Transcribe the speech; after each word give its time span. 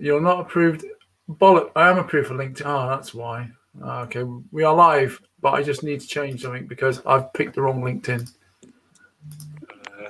you're 0.00 0.20
not 0.20 0.40
approved. 0.40 0.84
Bollock. 1.30 1.70
I 1.76 1.88
am 1.90 1.98
approved 1.98 2.28
for 2.28 2.34
LinkedIn. 2.34 2.62
Oh, 2.64 2.88
that's 2.88 3.14
why. 3.14 3.48
Ah, 3.82 4.02
Okay, 4.02 4.24
we 4.50 4.64
are 4.64 4.74
live, 4.74 5.20
but 5.40 5.52
I 5.54 5.62
just 5.62 5.82
need 5.84 6.00
to 6.00 6.06
change 6.06 6.42
something 6.42 6.66
because 6.66 7.04
I've 7.06 7.32
picked 7.32 7.54
the 7.54 7.62
wrong 7.62 7.82
LinkedIn. 7.82 8.28
Uh, 8.64 10.08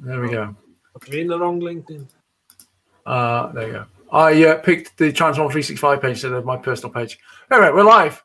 There 0.00 0.20
we 0.20 0.30
go. 0.30 0.56
I'm 1.06 1.12
in 1.12 1.28
the 1.28 1.38
wrong 1.38 1.60
LinkedIn. 1.60 2.08
Uh, 3.06 3.52
there 3.52 3.66
you 3.66 3.72
go. 3.72 3.84
I 4.10 4.44
uh, 4.44 4.54
picked 4.56 4.96
the 4.96 5.12
Transform 5.12 5.48
365 5.48 6.00
page 6.00 6.10
instead 6.12 6.32
of 6.32 6.44
my 6.44 6.56
personal 6.56 6.92
page. 6.92 7.18
Anyway, 7.52 7.70
we're 7.70 7.84
live. 7.84 8.24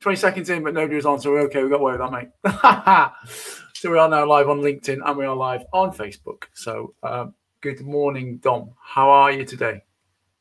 20 0.00 0.16
seconds 0.16 0.50
in, 0.50 0.62
but 0.62 0.74
nobody 0.74 0.94
was 0.96 1.06
on, 1.06 1.20
so 1.20 1.30
we're 1.30 1.40
okay. 1.42 1.62
We 1.62 1.70
got 1.70 1.80
away 1.80 1.96
with 1.96 2.00
that, 2.00 2.12
mate. 2.12 3.32
so 3.74 3.90
we 3.90 3.98
are 3.98 4.08
now 4.08 4.24
live 4.26 4.48
on 4.48 4.60
LinkedIn 4.60 5.00
and 5.04 5.16
we 5.16 5.24
are 5.26 5.34
live 5.34 5.64
on 5.72 5.90
Facebook. 5.92 6.44
So 6.54 6.94
uh, 7.02 7.26
good 7.60 7.80
morning, 7.80 8.38
Dom. 8.38 8.70
How 8.80 9.10
are 9.10 9.32
you 9.32 9.44
today? 9.44 9.82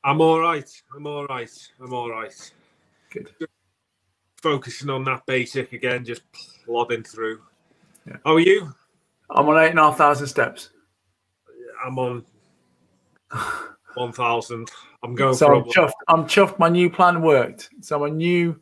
I'm 0.05 0.21
all 0.21 0.39
right. 0.39 0.69
I'm 0.95 1.07
all 1.07 1.25
right. 1.25 1.69
I'm 1.81 1.91
all 1.91 2.11
right. 2.11 2.51
Good. 3.09 3.31
Focusing 4.35 4.91
on 4.91 5.03
that 5.05 5.25
basic 5.25 5.73
again, 5.73 6.05
just 6.05 6.21
plodding 6.63 7.01
through. 7.01 7.41
Yeah. 8.05 8.17
How 8.23 8.35
are 8.35 8.39
you? 8.39 8.71
I'm 9.31 9.49
on 9.49 9.57
eight 9.63 9.71
and 9.71 9.79
a 9.79 9.81
half 9.81 9.97
thousand 9.97 10.27
steps. 10.27 10.69
I'm 11.83 11.97
on 11.97 12.23
1,000. 13.95 14.69
I'm 15.01 15.15
going 15.15 15.33
So 15.33 15.47
for 15.47 15.55
I'm 15.55 15.63
chuffed. 15.63 15.91
I'm 16.07 16.25
chuffed. 16.25 16.59
My 16.59 16.69
new 16.69 16.87
plan 16.87 17.23
worked. 17.23 17.71
So 17.81 17.97
my 17.97 18.09
new 18.09 18.61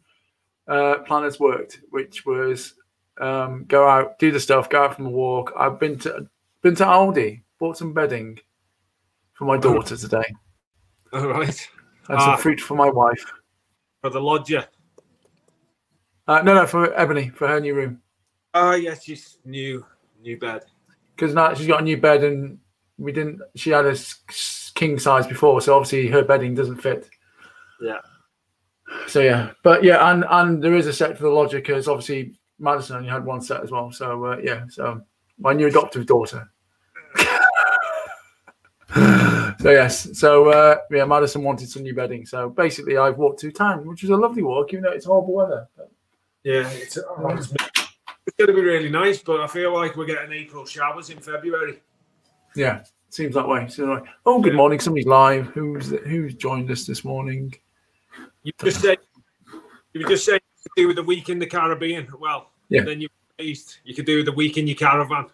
uh, 0.70 1.00
plan 1.00 1.24
has 1.24 1.42
worked, 1.42 1.82
which 1.90 2.26
was 2.26 2.76
um, 3.20 3.66
go 3.68 3.86
out, 3.86 4.18
do 4.18 4.32
the 4.32 4.40
stuff, 4.40 4.70
go 4.70 4.86
out 4.86 4.96
from 4.96 5.08
a 5.08 5.10
walk. 5.10 5.52
I've 5.58 5.78
been 5.78 6.00
to 6.00 6.26
been 6.62 6.76
to 6.76 6.86
Aldi, 6.86 7.42
bought 7.60 7.78
some 7.78 7.94
bedding 7.94 8.40
for 9.34 9.44
my 9.44 9.58
daughter 9.68 9.98
today, 9.98 10.34
All 11.22 11.28
right. 11.28 11.70
and 12.10 12.20
some 12.20 12.32
Ah. 12.32 12.36
fruit 12.38 12.60
for 12.60 12.76
my 12.76 12.90
wife. 12.90 13.24
For 14.02 14.10
the 14.10 14.20
lodger. 14.22 14.66
Uh, 16.28 16.42
no, 16.42 16.54
no, 16.56 16.66
for 16.66 16.94
Ebony 17.00 17.30
for 17.30 17.48
her 17.48 17.60
new 17.60 17.76
room 17.76 18.02
Ah, 18.54 18.74
yes, 18.76 19.04
she's 19.04 19.38
new, 19.46 19.86
new 20.22 20.38
bed. 20.40 20.64
because 21.16 21.34
now 21.34 21.54
she's 21.54 21.68
got 21.68 21.82
a 21.82 21.84
new 21.84 21.98
bed 21.98 22.24
and 22.24 22.60
we 22.98 23.12
didn't. 23.12 23.42
She 23.56 23.72
had 23.72 23.86
a 23.86 23.96
king 24.76 25.00
size 25.00 25.28
before, 25.28 25.60
so 25.62 25.76
obviously 25.76 26.08
her 26.08 26.24
bedding 26.24 26.56
doesn't 26.56 26.78
fit. 26.82 27.10
Yeah. 27.82 28.00
So 29.08 29.20
yeah, 29.22 29.52
but 29.64 29.84
yeah, 29.84 30.12
and 30.12 30.24
and 30.30 30.64
there 30.64 30.76
is 30.76 30.88
a 30.88 30.94
set 30.94 31.18
for 31.18 31.24
the 31.24 31.30
lodger 31.30 31.58
because 31.58 31.88
obviously 31.88 32.40
Madison 32.60 32.98
only 32.98 33.10
had 33.10 33.26
one 33.26 33.42
set 33.42 33.62
as 33.64 33.72
well. 33.72 33.92
So 33.92 34.24
uh, 34.26 34.38
yeah, 34.38 34.66
so 34.70 35.02
my 35.40 35.54
new 35.54 35.68
adoptive 35.68 36.06
daughter. 36.06 36.50
so 39.64 39.72
yes, 39.72 40.20
so 40.20 40.50
uh, 40.50 40.78
yeah, 40.92 41.06
Madison 41.06 41.42
wanted 41.42 41.70
some 41.70 41.84
new 41.84 41.96
bedding. 41.96 42.26
So 42.26 42.50
basically, 42.50 42.98
I've 42.98 43.18
walked 43.18 43.40
to 43.40 43.52
town, 43.52 43.88
which 43.88 44.02
was 44.04 44.12
a 44.12 44.18
lovely 44.18 44.44
walk, 44.44 44.74
even 44.74 44.84
though 44.84 44.92
it's 44.92 45.06
horrible 45.06 45.34
weather. 45.34 45.68
Yeah, 46.44 46.70
it's, 46.70 46.98
oh, 46.98 47.30
it's, 47.30 47.54
it's 48.28 48.36
going 48.38 48.48
to 48.48 48.54
be 48.54 48.62
really 48.62 48.90
nice, 48.90 49.20
but 49.20 49.40
I 49.40 49.48
feel 49.48 49.74
like 49.74 49.96
we're 49.96 50.06
getting 50.06 50.34
April 50.34 50.66
showers 50.66 51.10
in 51.10 51.20
February. 51.20 51.82
Yeah, 52.56 52.84
seems 53.10 53.36
that 53.36 53.48
way. 53.48 53.70
So 53.70 53.86
like, 53.86 54.04
oh, 54.26 54.42
good 54.42 54.54
morning. 54.54 54.82
Somebody's 54.82 55.08
live. 55.08 55.48
Who's 55.48 55.90
who's 55.90 56.36
joined 56.36 56.70
us 56.70 56.86
this 56.86 57.06
morning? 57.06 57.56
You 58.44 58.52
just 58.62 58.82
said 58.82 58.98
you 59.94 60.02
were 60.02 60.10
just 60.10 60.26
saying 60.26 60.42
you 60.58 60.64
could 60.64 60.82
do 60.82 60.88
with 60.88 60.96
the 60.98 61.04
week 61.04 61.30
in 61.30 61.40
the 61.40 61.48
Caribbean. 61.48 62.08
Well, 62.20 62.52
Yeah. 62.68 62.84
then 62.84 63.00
you. 63.00 63.08
You 63.40 63.96
could 63.96 64.06
do 64.06 64.18
with 64.18 64.28
the 64.28 64.32
week 64.32 64.58
in 64.58 64.68
your 64.68 64.76
caravan. 64.76 65.26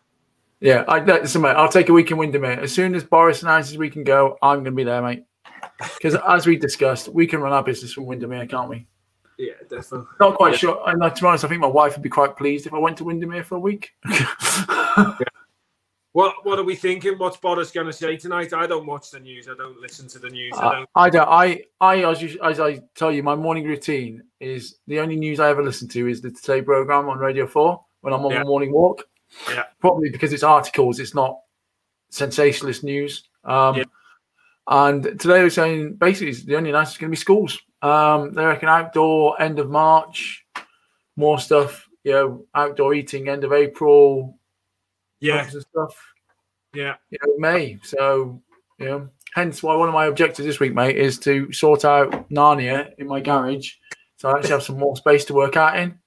Yeah, 0.61 0.83
I, 0.87 0.99
listen, 1.03 1.41
mate, 1.41 1.51
I'll 1.55 1.69
take 1.69 1.87
a 1.89 1.93
week 1.93 2.11
in 2.11 2.17
Windermere. 2.17 2.59
As 2.59 2.73
soon 2.73 2.93
as 2.93 3.03
Boris 3.03 3.43
announces 3.43 3.77
we 3.77 3.89
can 3.89 4.03
go, 4.03 4.37
I'm 4.41 4.55
going 4.57 4.65
to 4.65 4.71
be 4.71 4.83
there, 4.83 5.01
mate. 5.01 5.23
Because 5.95 6.15
as 6.27 6.45
we 6.45 6.57
discussed, 6.57 7.07
we 7.09 7.25
can 7.27 7.39
run 7.39 7.53
our 7.53 7.63
business 7.63 7.93
from 7.93 8.05
Windermere, 8.05 8.45
can't 8.45 8.69
we? 8.69 8.85
Yeah, 9.37 9.53
definitely. 9.69 10.07
Not 10.19 10.35
quite 10.35 10.51
Yeah. 10.53 10.57
sure. 10.57 10.83
And 10.89 10.99
like, 10.99 11.15
to 11.15 11.21
be 11.21 11.27
honest, 11.27 11.45
I 11.45 11.47
think 11.47 11.61
my 11.61 11.67
wife 11.67 11.93
would 11.93 12.03
be 12.03 12.09
quite 12.09 12.35
pleased 12.35 12.67
if 12.67 12.73
I 12.73 12.77
went 12.77 12.97
to 12.97 13.05
Windermere 13.05 13.43
for 13.45 13.55
a 13.55 13.59
week. 13.59 13.91
yeah. 14.09 15.13
What 16.11 16.43
What 16.45 16.59
are 16.59 16.63
we 16.63 16.75
thinking? 16.75 17.13
What's 17.17 17.37
Boris 17.37 17.71
going 17.71 17.87
to 17.87 17.93
say 17.93 18.17
tonight? 18.17 18.51
I 18.51 18.67
don't 18.67 18.85
watch 18.85 19.11
the 19.11 19.19
news. 19.19 19.47
I 19.47 19.55
don't 19.55 19.79
listen 19.79 20.07
to 20.09 20.19
the 20.19 20.29
news. 20.29 20.53
I 20.57 20.65
Uh, 20.65 20.71
don't. 20.73 20.89
I 20.95 21.09
don't. 21.09 21.29
I, 21.29 21.63
I 21.79 22.03
as, 22.11 22.21
you, 22.21 22.37
as 22.43 22.59
I 22.59 22.81
tell 22.95 23.11
you, 23.11 23.23
my 23.23 23.35
morning 23.35 23.63
routine 23.63 24.23
is 24.41 24.79
the 24.87 24.99
only 24.99 25.15
news 25.15 25.39
I 25.39 25.49
ever 25.49 25.63
listen 25.63 25.87
to 25.89 26.07
is 26.09 26.19
the 26.19 26.31
Today 26.31 26.61
program 26.61 27.07
on 27.07 27.19
Radio 27.19 27.47
Four 27.47 27.85
when 28.01 28.11
I'm 28.13 28.25
on 28.25 28.31
Yeah. 28.31 28.39
my 28.39 28.45
morning 28.45 28.73
walk. 28.73 29.03
Yeah. 29.49 29.65
Probably 29.79 30.09
because 30.09 30.33
it's 30.33 30.43
articles, 30.43 30.99
it's 30.99 31.15
not 31.15 31.39
sensationalist 32.09 32.83
news. 32.83 33.23
Um, 33.43 33.75
Yeah. 33.77 33.83
And 34.71 35.03
today 35.03 35.41
we're 35.41 35.49
saying 35.49 35.95
basically 35.95 36.33
the 36.33 36.55
only 36.55 36.69
announcement 36.69 36.95
is 36.95 36.97
going 36.99 37.09
to 37.09 37.15
be 37.15 37.19
schools. 37.19 37.59
Um, 37.81 38.33
they 38.33 38.45
reckon 38.45 38.69
outdoor 38.69 39.41
end 39.41 39.57
of 39.57 39.69
March, 39.69 40.45
more 41.15 41.39
stuff. 41.39 41.87
You 42.03 42.11
know, 42.11 42.45
outdoor 42.55 42.93
eating 42.93 43.29
end 43.29 43.43
of 43.43 43.51
April, 43.51 44.37
Yeah, 45.19 45.41
and 45.41 45.61
stuff 45.61 45.95
yeah. 46.73 46.95
you 47.09 47.17
know, 47.25 47.37
May. 47.37 47.79
So, 47.83 48.41
you 48.77 48.85
know, 48.85 49.09
hence 49.33 49.61
why 49.63 49.75
one 49.75 49.89
of 49.89 49.93
my 49.93 50.05
objectives 50.05 50.45
this 50.45 50.59
week, 50.59 50.73
mate, 50.73 50.97
is 50.97 51.17
to 51.19 51.51
sort 51.51 51.85
out 51.85 52.29
Narnia 52.29 52.93
in 52.97 53.07
my 53.07 53.19
garage. 53.19 53.73
So 54.17 54.29
I 54.29 54.33
actually 54.37 54.51
have 54.51 54.63
some 54.63 54.77
more 54.77 54.95
space 54.95 55.25
to 55.25 55.33
work 55.33 55.57
out 55.57 55.77
in. 55.77 55.97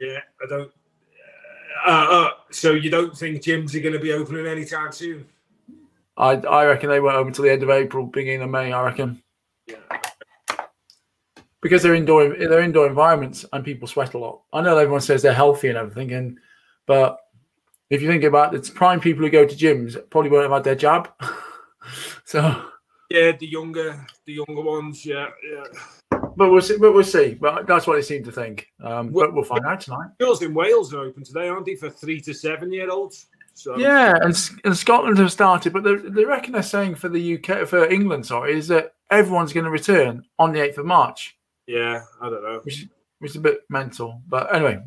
Yeah, 0.00 0.20
I 0.42 0.46
don't. 0.48 0.70
Uh, 1.84 2.06
uh, 2.10 2.30
so 2.50 2.72
you 2.72 2.90
don't 2.90 3.16
think 3.16 3.42
gyms 3.42 3.74
are 3.74 3.80
going 3.80 3.92
to 3.92 3.98
be 3.98 4.12
opening 4.12 4.46
anytime 4.46 4.92
soon? 4.92 5.26
I 6.16 6.32
I 6.32 6.66
reckon 6.66 6.90
they 6.90 7.00
won't 7.00 7.16
open 7.16 7.28
until 7.28 7.44
the 7.44 7.52
end 7.52 7.62
of 7.62 7.70
April, 7.70 8.06
beginning 8.06 8.42
of 8.42 8.50
May. 8.50 8.72
I 8.72 8.82
reckon 8.84 9.22
Yeah. 9.66 9.76
because 11.60 11.82
they're 11.82 11.94
indoor, 11.94 12.28
they're 12.36 12.60
indoor 12.60 12.86
environments, 12.86 13.44
and 13.52 13.64
people 13.64 13.88
sweat 13.88 14.14
a 14.14 14.18
lot. 14.18 14.42
I 14.52 14.60
know 14.60 14.76
everyone 14.76 15.00
says 15.00 15.22
they're 15.22 15.32
healthy 15.32 15.68
and 15.68 15.78
everything, 15.78 16.12
and 16.12 16.38
but 16.86 17.18
if 17.90 18.02
you 18.02 18.08
think 18.08 18.24
about 18.24 18.54
it, 18.54 18.58
it's 18.58 18.70
prime 18.70 19.00
people 19.00 19.24
who 19.24 19.30
go 19.30 19.46
to 19.46 19.54
gyms 19.54 19.98
probably 20.10 20.30
won't 20.30 20.44
have 20.44 20.52
had 20.52 20.64
their 20.64 20.74
jab. 20.74 21.10
so, 22.24 22.64
Yeah, 23.10 23.32
the 23.32 23.46
younger, 23.46 24.06
the 24.26 24.32
younger 24.34 24.62
ones. 24.62 25.04
Yeah, 25.04 25.28
yeah. 25.50 25.64
But 26.36 26.50
we'll 26.50 26.60
see. 26.62 26.76
But 26.78 26.92
we'll 26.92 27.04
see. 27.04 27.34
But 27.34 27.66
that's 27.66 27.86
what 27.86 27.94
they 27.96 28.02
seem 28.02 28.24
to 28.24 28.32
think. 28.32 28.68
Um, 28.82 29.12
Well- 29.12 29.26
but 29.26 29.34
we'll 29.34 29.44
find 29.44 29.64
out 29.66 29.80
tonight. 29.80 30.10
Schools 30.20 30.42
in 30.42 30.54
Wales 30.54 30.92
are 30.94 31.00
open 31.00 31.24
today, 31.24 31.48
aren't 31.48 31.66
they, 31.66 31.74
for 31.76 31.90
three 31.90 32.20
to 32.22 32.32
seven 32.34 32.72
year 32.72 32.90
olds? 32.90 33.26
So 33.54 33.76
Yeah, 33.76 34.14
and, 34.22 34.34
and 34.64 34.76
Scotland 34.76 35.18
have 35.18 35.30
started, 35.30 35.72
but 35.74 35.84
they, 35.84 36.24
reckon 36.24 36.52
they're 36.52 36.62
saying 36.62 36.94
for 36.94 37.10
the 37.10 37.34
UK, 37.36 37.66
for 37.68 37.84
England, 37.86 38.24
sorry, 38.24 38.54
is 38.54 38.66
that 38.68 38.94
everyone's 39.10 39.52
going 39.52 39.64
to 39.64 39.70
return 39.70 40.24
on 40.38 40.52
the 40.52 40.58
8th 40.60 40.78
of 40.78 40.86
March, 40.86 41.36
yeah, 41.66 42.02
I 42.20 42.30
don't 42.30 42.42
know. 42.42 42.60
which, 42.64 42.86
which 43.18 43.32
is 43.32 43.36
a 43.36 43.40
bit 43.40 43.60
mental. 43.68 44.22
But 44.26 44.54
anyway, 44.54 44.80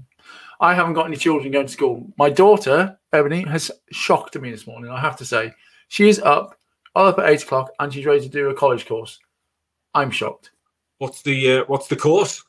I 0.59 0.73
haven't 0.73 0.93
got 0.95 1.05
any 1.05 1.15
children 1.15 1.51
going 1.51 1.67
to 1.67 1.71
school. 1.71 2.11
My 2.17 2.31
daughter, 2.31 2.97
Ebony, 3.13 3.43
has 3.43 3.69
shocked 3.91 4.35
me 4.39 4.49
this 4.49 4.65
morning, 4.65 4.89
I 4.89 4.99
have 4.99 5.17
to 5.17 5.25
say. 5.25 5.53
She 5.89 6.09
is 6.09 6.19
up, 6.21 6.57
all 6.95 7.05
up 7.07 7.19
at 7.19 7.29
8 7.29 7.43
o'clock, 7.43 7.71
and 7.79 7.93
she's 7.93 8.07
ready 8.07 8.21
to 8.21 8.29
do 8.29 8.49
a 8.49 8.55
college 8.55 8.87
course. 8.87 9.19
I'm 9.93 10.09
shocked. 10.09 10.49
What's 10.99 11.21
the 11.21 11.59
uh, 11.59 11.63
What's 11.67 11.87
the 11.87 11.95
course? 11.95 12.43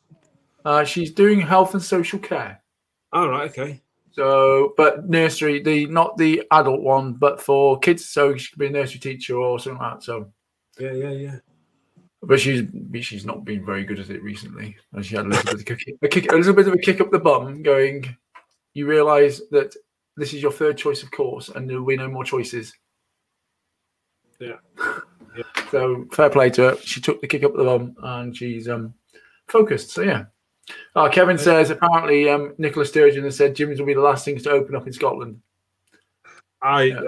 Uh, 0.64 0.84
she's 0.84 1.12
doing 1.12 1.40
health 1.40 1.74
and 1.74 1.82
social 1.82 2.18
care. 2.18 2.62
All 3.12 3.28
right, 3.28 3.50
okay. 3.50 3.80
So, 4.12 4.72
but 4.76 5.08
nursery, 5.08 5.62
the 5.62 5.86
not 5.86 6.16
the 6.16 6.42
adult 6.50 6.80
one, 6.80 7.12
but 7.14 7.40
for 7.40 7.78
kids. 7.78 8.08
So 8.08 8.36
she 8.36 8.50
could 8.50 8.58
be 8.58 8.66
a 8.66 8.70
nursery 8.70 8.98
teacher 9.00 9.36
or 9.36 9.58
something 9.58 9.80
like 9.80 9.94
that. 9.98 10.02
So, 10.02 10.32
Yeah, 10.78 10.92
yeah, 10.92 11.10
yeah. 11.10 11.38
but 12.22 12.40
she's 12.40 12.68
she's 13.02 13.26
not 13.26 13.44
been 13.44 13.64
very 13.64 13.84
good 13.84 13.98
at 14.00 14.10
it 14.10 14.22
recently, 14.22 14.76
and 14.92 15.04
she 15.04 15.16
had 15.16 15.26
a 15.26 15.28
little 15.28 15.44
bit 15.44 15.54
of 15.54 15.60
a 15.60 15.64
kick, 15.64 15.96
a 16.02 16.08
kick, 16.08 16.32
a 16.32 16.36
little 16.36 16.54
bit 16.54 16.66
of 16.66 16.74
a 16.74 16.78
kick 16.78 17.00
up 17.00 17.10
the 17.10 17.18
bum, 17.18 17.62
going. 17.62 18.16
You 18.74 18.86
realise 18.86 19.40
that 19.50 19.74
this 20.16 20.34
is 20.34 20.42
your 20.42 20.52
third 20.52 20.76
choice 20.78 21.02
of 21.02 21.10
course, 21.10 21.48
and 21.50 21.68
there 21.68 21.78
will 21.78 21.86
be 21.86 21.96
no 21.96 22.08
more 22.08 22.24
choices. 22.24 22.72
Yeah. 24.40 24.56
Yeah. 25.36 25.70
So 25.70 26.06
fair 26.12 26.30
play 26.30 26.50
to 26.50 26.62
her. 26.62 26.76
She 26.78 27.00
took 27.00 27.20
the 27.20 27.26
kick 27.26 27.44
up 27.44 27.54
the 27.54 27.64
bum, 27.64 27.96
and 28.02 28.36
she's 28.36 28.68
um 28.68 28.94
focused. 29.48 29.90
So 29.90 30.02
yeah. 30.02 30.24
Uh, 30.96 31.08
Kevin 31.08 31.38
says 31.38 31.70
apparently 31.70 32.28
um, 32.28 32.52
Nicola 32.58 32.84
Sturgeon 32.84 33.22
has 33.24 33.36
said 33.36 33.54
Jimmy's 33.54 33.78
will 33.78 33.86
be 33.86 33.94
the 33.94 34.00
last 34.00 34.24
things 34.24 34.42
to 34.42 34.50
open 34.50 34.74
up 34.74 34.86
in 34.86 34.92
Scotland. 34.92 35.40
I, 36.60 36.82
Yeah. 36.84 37.00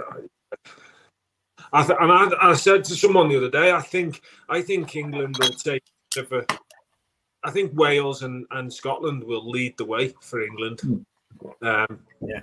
I 1.73 1.83
th- 1.85 1.99
and 2.01 2.13
I, 2.13 2.51
I 2.51 2.55
said 2.55 2.85
to 2.85 2.95
someone 2.95 3.29
the 3.29 3.37
other 3.37 3.51
day, 3.51 3.73
I 3.73 3.81
think 3.81 4.23
I 4.49 4.63
think 4.63 4.95
England 4.95 5.37
will 5.41 5.49
take 5.51 5.83
a 6.17 6.45
I 7.45 7.51
think 7.51 7.73
Wales 7.75 8.23
and, 8.23 8.47
and 8.53 8.73
Scotland 8.73 9.23
will 9.25 9.49
lead 9.49 9.77
the 9.77 9.85
way 9.85 10.15
for 10.21 10.43
England. 10.43 11.05
Um, 11.63 12.01
Yeah. 12.21 12.41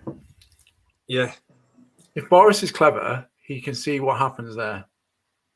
yeah, 1.07 1.31
If 2.15 2.29
Boris 2.29 2.63
is 2.63 2.71
clever, 2.71 3.25
he 3.41 3.61
can 3.61 3.75
see 3.75 3.99
what 3.99 4.17
happens 4.17 4.55
there. 4.55 4.85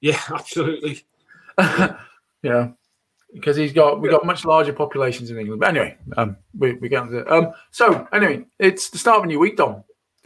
Yeah, 0.01 0.22
absolutely. 0.34 1.06
yeah, 2.44 2.69
because 3.34 3.57
he's 3.57 3.74
got 3.74 4.01
we've 4.01 4.12
got 4.12 4.25
much 4.25 4.46
larger 4.46 4.74
populations 4.74 5.31
in 5.31 5.38
England. 5.38 5.60
But 5.60 5.69
anyway, 5.69 5.98
um, 6.18 6.38
we 6.57 6.74
we 6.74 6.90
get 6.90 7.01
on 7.01 7.10
to 7.10 7.18
it. 7.19 7.31
Um, 7.31 7.51
so 7.72 8.07
anyway, 8.13 8.46
it's 8.60 8.90
the 8.90 8.98
start 8.98 9.19
of 9.19 9.24
a 9.25 9.28
new 9.28 9.40
week, 9.40 9.57
Dom. 9.57 9.84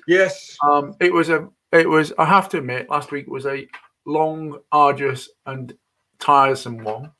Yes, 0.08 0.58
Um, 0.64 0.96
it 1.00 1.14
was 1.14 1.30
a 1.30 1.48
it 1.72 1.90
was 1.90 2.14
I 2.18 2.26
have 2.26 2.50
to 2.50 2.58
admit 2.58 2.90
last 2.90 3.12
week 3.12 3.28
was 3.28 3.46
a 3.46 3.68
long, 4.06 4.60
arduous, 4.72 5.30
and 5.46 5.74
tiresome 6.20 6.84
one 6.84 7.12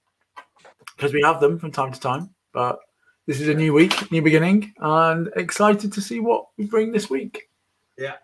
because 0.96 1.14
we 1.14 1.22
have 1.24 1.40
them 1.40 1.58
from 1.58 1.72
time 1.72 1.92
to 1.92 2.00
time. 2.00 2.30
But 2.54 2.80
this 3.26 3.40
is 3.40 3.48
a 3.48 3.54
new 3.54 3.74
week, 3.74 4.12
new 4.12 4.22
beginning, 4.22 4.74
and 4.80 5.30
excited 5.38 5.94
to 5.94 6.02
see 6.02 6.20
what 6.20 6.48
we 6.58 6.66
bring 6.66 6.92
this 6.92 7.10
week. 7.10 7.50
Yeah, 7.98 8.16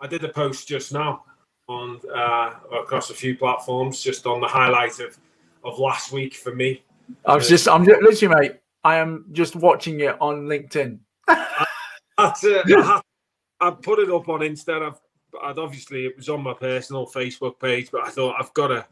I 0.00 0.06
did 0.06 0.24
a 0.24 0.28
post 0.28 0.66
just 0.66 0.92
now 0.92 1.25
on 1.68 2.00
uh, 2.14 2.54
across 2.72 3.10
a 3.10 3.14
few 3.14 3.36
platforms, 3.36 4.02
just 4.02 4.26
on 4.26 4.40
the 4.40 4.46
highlight 4.48 4.98
of 5.00 5.18
of 5.64 5.78
last 5.78 6.12
week 6.12 6.34
for 6.34 6.54
me. 6.54 6.82
I 7.24 7.34
was 7.34 7.48
just, 7.48 7.68
I'm 7.68 7.84
just, 7.84 8.00
literally, 8.02 8.34
mate. 8.34 8.56
I 8.84 8.96
am 8.96 9.26
just 9.32 9.56
watching 9.56 10.00
it 10.00 10.16
on 10.20 10.46
LinkedIn. 10.46 10.98
That's 12.18 12.44
it. 12.44 12.64
I, 12.68 13.00
I 13.60 13.70
put 13.70 13.98
it 13.98 14.10
up 14.10 14.28
on 14.28 14.40
Insta. 14.40 14.86
I've, 14.86 15.00
I'd 15.42 15.58
obviously 15.58 16.06
it 16.06 16.16
was 16.16 16.28
on 16.28 16.42
my 16.42 16.54
personal 16.54 17.06
Facebook 17.06 17.58
page, 17.58 17.90
but 17.90 18.06
I 18.06 18.10
thought 18.10 18.36
I've 18.38 18.54
got 18.54 18.68
to. 18.68 18.86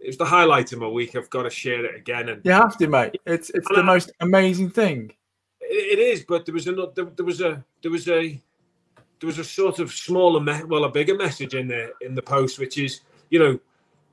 It's 0.00 0.16
the 0.16 0.24
highlight 0.24 0.72
of 0.72 0.78
my 0.80 0.86
week. 0.86 1.16
I've 1.16 1.30
got 1.30 1.42
to 1.42 1.50
share 1.50 1.84
it 1.84 1.96
again. 1.96 2.28
And 2.28 2.44
You 2.44 2.52
have 2.52 2.76
to, 2.76 2.86
mate. 2.86 3.16
It's 3.26 3.50
it's 3.50 3.68
the 3.74 3.82
most 3.82 4.12
amazing 4.20 4.70
thing. 4.70 5.12
it, 5.60 5.98
it 5.98 6.00
is, 6.00 6.24
but 6.28 6.46
there 6.46 6.54
was 6.54 6.66
another. 6.66 6.92
There, 6.94 7.06
there 7.06 7.26
was 7.26 7.40
a. 7.40 7.64
There 7.82 7.90
was 7.90 8.08
a. 8.08 8.40
There 9.20 9.26
was 9.26 9.38
a 9.38 9.44
sort 9.44 9.78
of 9.80 9.92
smaller, 9.92 10.40
me- 10.40 10.64
well, 10.64 10.84
a 10.84 10.90
bigger 10.90 11.16
message 11.16 11.54
in 11.54 11.66
there 11.68 11.90
in 12.00 12.14
the 12.14 12.22
post, 12.22 12.58
which 12.58 12.78
is, 12.78 13.00
you 13.30 13.38
know, 13.38 13.58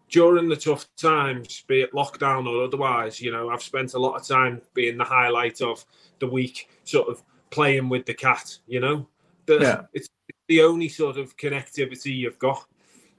during 0.10 0.48
the 0.50 0.56
tough 0.56 0.88
times, 0.98 1.64
be 1.68 1.82
it 1.82 1.92
lockdown 1.94 2.48
or 2.48 2.64
otherwise, 2.64 3.20
you 3.20 3.32
know, 3.32 3.50
I've 3.50 3.62
spent 3.64 3.94
a 3.94 4.00
lot 4.00 4.16
of 4.16 4.28
time 4.28 4.62
being 4.74 4.98
the 4.98 5.04
highlight 5.04 5.62
of 5.62 5.84
the 6.20 6.28
week, 6.28 6.70
sort 6.84 7.08
of 7.10 7.24
playing 7.50 7.90
with 7.90 8.06
the 8.06 8.14
cat. 8.14 8.58
You 8.68 8.80
know, 8.80 9.08
the, 9.46 9.60
Yeah. 9.60 9.82
it's 9.94 10.08
the 10.48 10.62
only 10.62 10.90
sort 10.90 11.18
of 11.18 11.36
connectivity 11.38 12.16
you've 12.16 12.40
got. 12.40 12.66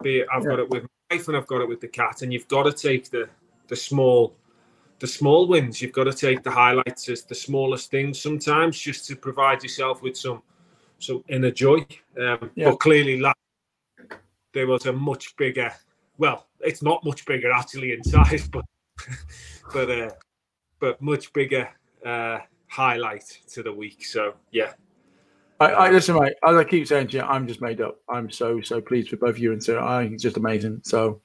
Be 0.03 0.21
it 0.21 0.29
I've 0.33 0.45
got 0.45 0.59
it 0.59 0.69
with 0.69 0.83
my 0.85 1.17
wife 1.17 1.29
and 1.29 1.37
I've 1.37 1.47
got 1.47 1.61
it 1.61 1.69
with 1.69 1.81
the 1.81 1.89
cat, 1.89 2.23
and 2.23 2.33
you've 2.33 2.49
got 2.49 2.65
to 2.65 2.73
take 2.73 3.11
the 3.11 3.29
the 3.69 3.77
small 3.77 4.37
the 4.99 5.07
small 5.07 5.47
wins. 5.49 5.83
You've 5.83 5.93
got 5.93 6.05
to 6.05 6.13
take 6.13 6.43
the 6.43 6.51
highlights 6.51 7.09
as 7.09 7.25
the 7.25 7.35
smallest 7.35 7.91
things 7.91 8.21
sometimes, 8.21 8.79
just 8.79 9.07
to 9.09 9.17
provide 9.17 9.63
yourself 9.63 10.03
with 10.03 10.17
some 10.17 10.43
some 10.99 11.23
inner 11.29 11.51
joy. 11.51 11.87
Um, 12.21 12.51
Yeah. 12.55 12.71
But 12.71 12.77
clearly, 12.81 13.21
la- 13.21 13.33
there 14.53 14.67
was 14.67 14.87
a 14.87 14.93
much 14.93 15.37
bigger. 15.37 15.73
Well, 16.19 16.47
it's 16.61 16.83
not 16.83 17.05
much 17.05 17.27
bigger 17.27 17.53
actually 17.53 17.93
in 17.93 18.03
size, 18.03 18.49
but 18.53 18.65
but 19.73 19.91
uh, 19.91 20.11
but 20.81 21.01
much 21.03 21.33
bigger 21.33 21.69
uh, 22.05 22.39
highlight 22.69 23.39
to 23.49 23.63
the 23.63 23.73
week. 23.73 24.05
So 24.05 24.35
yeah, 24.51 24.73
I, 25.61 25.67
I 25.73 25.91
listen, 25.91 26.19
mate. 26.19 26.35
As 26.47 26.57
I 26.57 26.65
keep 26.65 26.87
saying 26.87 27.09
to 27.09 27.17
you, 27.19 27.23
I'm 27.23 27.47
just 27.47 27.61
made 27.61 27.81
up. 27.81 27.99
I'm 28.09 28.31
so 28.31 28.61
so 28.61 28.81
pleased 28.81 29.11
with 29.11 29.21
both 29.21 29.39
you 29.39 29.53
and 29.53 29.63
Sarah. 29.63 29.87
I 29.87 30.03
think 30.03 30.15
it's 30.15 30.23
just 30.23 30.37
amazing. 30.37 30.81
So, 30.85 31.21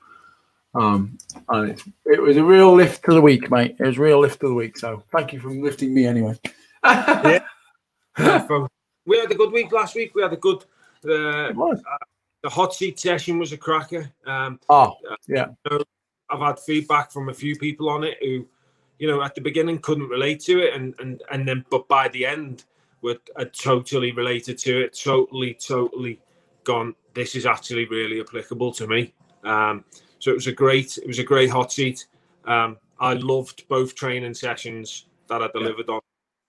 um, 0.76 1.18
and 1.50 1.72
it's, 1.72 1.84
it 2.06 2.22
was 2.22 2.38
a 2.38 2.44
real 2.44 2.74
lift 2.74 3.04
to 3.06 3.14
the 3.14 3.22
week, 3.22 3.50
mate. 3.52 3.76
It 3.80 3.86
was 3.86 3.98
a 3.98 4.02
real 4.02 4.20
lift 4.20 4.42
to 4.42 4.48
the 4.48 4.54
week. 4.54 4.78
So, 4.78 5.04
thank 5.12 5.34
you 5.34 5.40
for 5.40 5.50
lifting 5.50 5.94
me 5.94 6.06
anyway. 6.06 6.38
Yeah. 8.18 8.70
We 9.06 9.18
had 9.20 9.32
a 9.32 9.36
good 9.36 9.52
week 9.52 9.72
last 9.72 9.96
week. 9.96 10.14
We 10.16 10.22
had 10.22 10.34
a 10.34 10.38
good. 10.38 10.64
Uh, 11.06 11.50
It 11.50 11.56
the 12.44 12.50
hot 12.50 12.74
seat 12.74 13.00
session 13.00 13.38
was 13.38 13.52
a 13.52 13.58
cracker. 13.58 14.12
Um, 14.26 14.60
Oh, 14.70 14.98
I've 16.30 16.40
had 16.40 16.60
feedback 16.60 17.12
from 17.12 17.30
a 17.30 17.34
few 17.34 17.56
people 17.56 17.90
on 17.90 18.04
it 18.04 18.18
who, 18.22 18.48
you 18.98 19.08
know, 19.08 19.22
at 19.22 19.36
the 19.36 19.42
beginning 19.42 19.80
couldn't 19.80 20.08
relate 20.10 20.40
to 20.42 20.60
it, 20.60 20.74
and 20.74 20.96
and 21.00 21.22
and 21.32 21.48
then 21.48 21.66
but 21.70 21.88
by 21.88 22.08
the 22.10 22.26
end 22.26 22.66
were 23.02 23.18
uh, 23.36 23.46
totally 23.54 24.12
related 24.12 24.58
to 24.60 24.82
it. 24.82 24.98
Totally, 25.04 25.54
totally 25.56 26.20
gone. 26.64 26.96
This 27.14 27.36
is 27.36 27.46
actually 27.46 27.86
really 27.86 28.22
applicable 28.22 28.72
to 28.74 28.88
me. 28.88 29.14
Um, 29.44 29.84
so 30.20 30.30
it 30.32 30.36
was 30.36 30.48
a 30.48 30.52
great, 30.52 30.98
it 31.00 31.08
was 31.08 31.18
a 31.20 31.24
great 31.24 31.50
hot 31.50 31.72
seat. 31.72 32.06
Um, 32.46 32.78
I 33.00 33.14
loved 33.14 33.68
both 33.68 33.96
training 33.96 34.36
sessions 34.36 35.08
that 35.28 35.42
I 35.42 35.48
delivered 35.48 35.90
on 35.90 36.00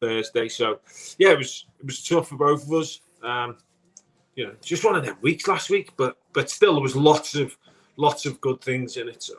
Thursday. 0.02 0.48
So 0.48 0.80
yeah, 1.18 1.30
it 1.30 1.38
was 1.38 1.66
it 1.78 1.86
was 1.86 2.02
tough 2.06 2.28
for 2.28 2.36
both 2.36 2.66
of 2.66 2.72
us. 2.72 3.00
Um, 3.22 3.56
you 4.36 4.46
know, 4.46 4.54
just 4.60 4.84
one 4.84 4.96
of 4.96 5.04
them 5.04 5.16
weeks 5.22 5.46
last 5.46 5.70
week, 5.70 5.92
but 5.96 6.16
but 6.32 6.50
still 6.50 6.74
there 6.74 6.82
was 6.82 6.96
lots 6.96 7.34
of 7.34 7.56
lots 7.96 8.26
of 8.26 8.40
good 8.40 8.60
things 8.60 8.96
in 8.96 9.08
it. 9.08 9.22
So. 9.22 9.34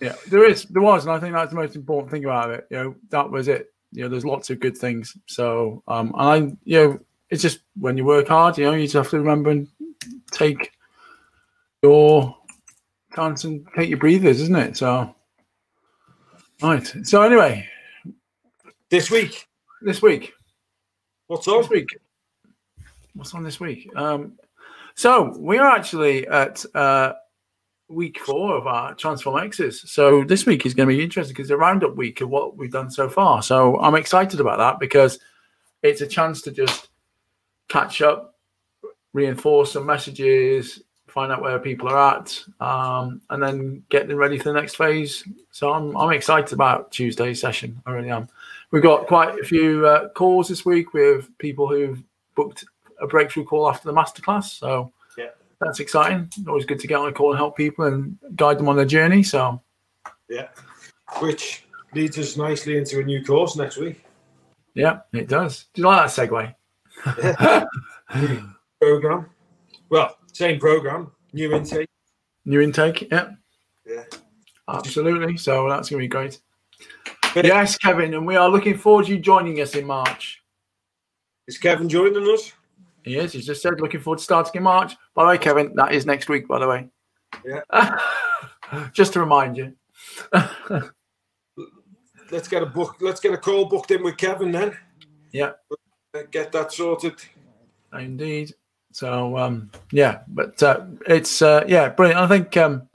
yeah. 0.00 0.14
There 0.28 0.44
is, 0.44 0.64
there 0.64 0.82
was, 0.82 1.04
and 1.04 1.12
I 1.12 1.18
think 1.18 1.34
that's 1.34 1.50
the 1.50 1.56
most 1.56 1.76
important 1.76 2.10
thing 2.10 2.24
about 2.24 2.50
it. 2.50 2.66
You 2.70 2.76
know, 2.76 2.94
that 3.10 3.30
was 3.30 3.48
it. 3.48 3.72
You 3.92 4.02
know, 4.02 4.08
there's 4.08 4.24
lots 4.24 4.50
of 4.50 4.60
good 4.60 4.76
things. 4.76 5.16
So, 5.26 5.82
um, 5.88 6.12
and 6.18 6.28
I, 6.28 6.36
you 6.64 6.76
know, 6.78 6.98
it's 7.30 7.42
just 7.42 7.60
when 7.80 7.96
you 7.96 8.04
work 8.04 8.28
hard, 8.28 8.58
you 8.58 8.64
know, 8.64 8.72
you 8.72 8.84
just 8.84 8.94
have 8.94 9.10
to 9.10 9.18
remember 9.18 9.50
and 9.50 9.68
take 10.32 10.72
your 11.82 12.36
chance 13.14 13.44
and 13.44 13.66
take 13.74 13.88
your 13.88 13.98
breathers, 13.98 14.40
isn't 14.42 14.56
it? 14.56 14.76
So, 14.76 15.14
right. 16.62 16.94
So 17.04 17.22
anyway, 17.22 17.66
This 18.88 19.10
week, 19.10 19.48
this 19.82 20.00
week, 20.00 20.32
what's 21.26 21.48
on? 21.48 21.62
this 21.62 21.70
week, 21.70 21.88
what's 23.14 23.34
on 23.34 23.42
this 23.42 23.58
week? 23.58 23.90
Um, 23.96 24.38
so 24.94 25.36
we 25.36 25.58
are 25.58 25.66
actually 25.66 26.24
at 26.28 26.64
uh, 26.72 27.14
week 27.88 28.20
four 28.20 28.54
of 28.54 28.68
our 28.68 28.94
Transform 28.94 29.44
X's. 29.44 29.90
So 29.90 30.22
this 30.22 30.46
week 30.46 30.64
is 30.66 30.72
going 30.72 30.88
to 30.88 30.94
be 30.94 31.02
interesting 31.02 31.34
because 31.34 31.50
it's 31.50 31.54
a 31.54 31.56
roundup 31.56 31.96
week 31.96 32.20
of 32.20 32.28
what 32.28 32.56
we've 32.56 32.70
done 32.70 32.88
so 32.88 33.08
far. 33.08 33.42
So 33.42 33.76
I'm 33.80 33.96
excited 33.96 34.38
about 34.38 34.58
that 34.58 34.78
because 34.78 35.18
it's 35.82 36.00
a 36.00 36.06
chance 36.06 36.40
to 36.42 36.52
just 36.52 36.90
catch 37.66 38.02
up, 38.02 38.36
reinforce 39.12 39.72
some 39.72 39.84
messages, 39.84 40.80
find 41.08 41.32
out 41.32 41.42
where 41.42 41.58
people 41.58 41.88
are 41.88 42.18
at, 42.18 42.40
um, 42.60 43.20
and 43.30 43.42
then 43.42 43.82
get 43.88 44.06
them 44.06 44.16
ready 44.16 44.38
for 44.38 44.52
the 44.52 44.60
next 44.60 44.76
phase. 44.76 45.24
So 45.50 45.72
I'm, 45.72 45.96
I'm 45.96 46.12
excited 46.12 46.52
about 46.52 46.92
Tuesday's 46.92 47.40
session. 47.40 47.82
I 47.84 47.90
really 47.90 48.10
am. 48.10 48.28
We've 48.76 48.82
got 48.82 49.06
quite 49.06 49.40
a 49.40 49.42
few 49.42 49.86
uh, 49.86 50.10
calls 50.10 50.48
this 50.48 50.66
week 50.66 50.92
with 50.92 51.30
people 51.38 51.66
who've 51.66 52.02
booked 52.34 52.66
a 53.00 53.06
breakthrough 53.06 53.44
call 53.46 53.70
after 53.70 53.88
the 53.90 53.94
masterclass. 53.94 54.58
So 54.58 54.92
Yeah. 55.16 55.30
that's 55.62 55.80
exciting. 55.80 56.28
Always 56.46 56.66
good 56.66 56.78
to 56.80 56.86
get 56.86 56.96
on 56.98 57.08
a 57.08 57.12
call 57.12 57.30
and 57.30 57.38
help 57.38 57.56
people 57.56 57.86
and 57.86 58.18
guide 58.36 58.58
them 58.58 58.68
on 58.68 58.76
their 58.76 58.84
journey. 58.84 59.22
So 59.22 59.62
Yeah, 60.28 60.48
which 61.20 61.64
leads 61.94 62.18
us 62.18 62.36
nicely 62.36 62.76
into 62.76 63.00
a 63.00 63.02
new 63.02 63.24
course 63.24 63.56
next 63.56 63.78
week. 63.78 64.04
yeah, 64.74 64.98
it 65.14 65.26
does. 65.26 65.64
Do 65.72 65.80
you 65.80 65.88
like 65.88 66.14
that 66.14 66.28
segue? 66.28 67.66
Program. 68.82 69.30
Well, 69.88 70.18
same 70.34 70.60
program, 70.60 71.12
new 71.32 71.50
intake. 71.54 71.88
New 72.44 72.60
intake, 72.60 73.10
yeah, 73.10 73.30
Yeah. 73.86 74.04
absolutely. 74.68 75.38
So 75.38 75.66
that's 75.66 75.88
going 75.88 76.02
to 76.02 76.04
be 76.04 76.08
great. 76.08 76.40
Yes, 77.44 77.76
Kevin, 77.76 78.14
and 78.14 78.26
we 78.26 78.36
are 78.36 78.48
looking 78.48 78.78
forward 78.78 79.06
to 79.06 79.12
you 79.12 79.18
joining 79.18 79.60
us 79.60 79.74
in 79.74 79.84
March. 79.86 80.42
Is 81.46 81.58
Kevin 81.58 81.88
joining 81.88 82.26
us? 82.32 82.52
He 83.04 83.16
is. 83.18 83.32
He's 83.32 83.46
just 83.46 83.62
said 83.62 83.80
looking 83.80 84.00
forward 84.00 84.18
to 84.18 84.24
starting 84.24 84.52
in 84.54 84.62
March. 84.62 84.94
By 85.14 85.24
the 85.24 85.28
way, 85.28 85.38
Kevin, 85.38 85.72
that 85.76 85.92
is 85.92 86.06
next 86.06 86.28
week. 86.28 86.48
By 86.48 86.58
the 86.58 86.68
way, 86.68 86.88
Yeah. 87.44 87.60
just 88.92 89.12
to 89.12 89.20
remind 89.20 89.56
you. 89.56 89.74
Let's 92.30 92.48
get 92.48 92.62
a 92.62 92.66
book. 92.66 92.96
Let's 93.00 93.20
get 93.20 93.32
a 93.32 93.36
call 93.38 93.66
booked 93.66 93.90
in 93.92 94.02
with 94.02 94.16
Kevin 94.16 94.50
then. 94.50 94.76
Yeah. 95.30 95.52
Uh, 96.14 96.22
Get 96.30 96.50
that 96.52 96.72
sorted. 96.72 97.14
Indeed. 97.92 98.54
So 98.92 99.36
um, 99.36 99.70
yeah, 99.92 100.20
but 100.28 100.60
uh, 100.62 100.86
it's 101.06 101.42
uh, 101.42 101.64
yeah, 101.68 101.90
brilliant. 101.90 102.20
I 102.20 102.26
think 102.26 102.56
um, 102.56 102.88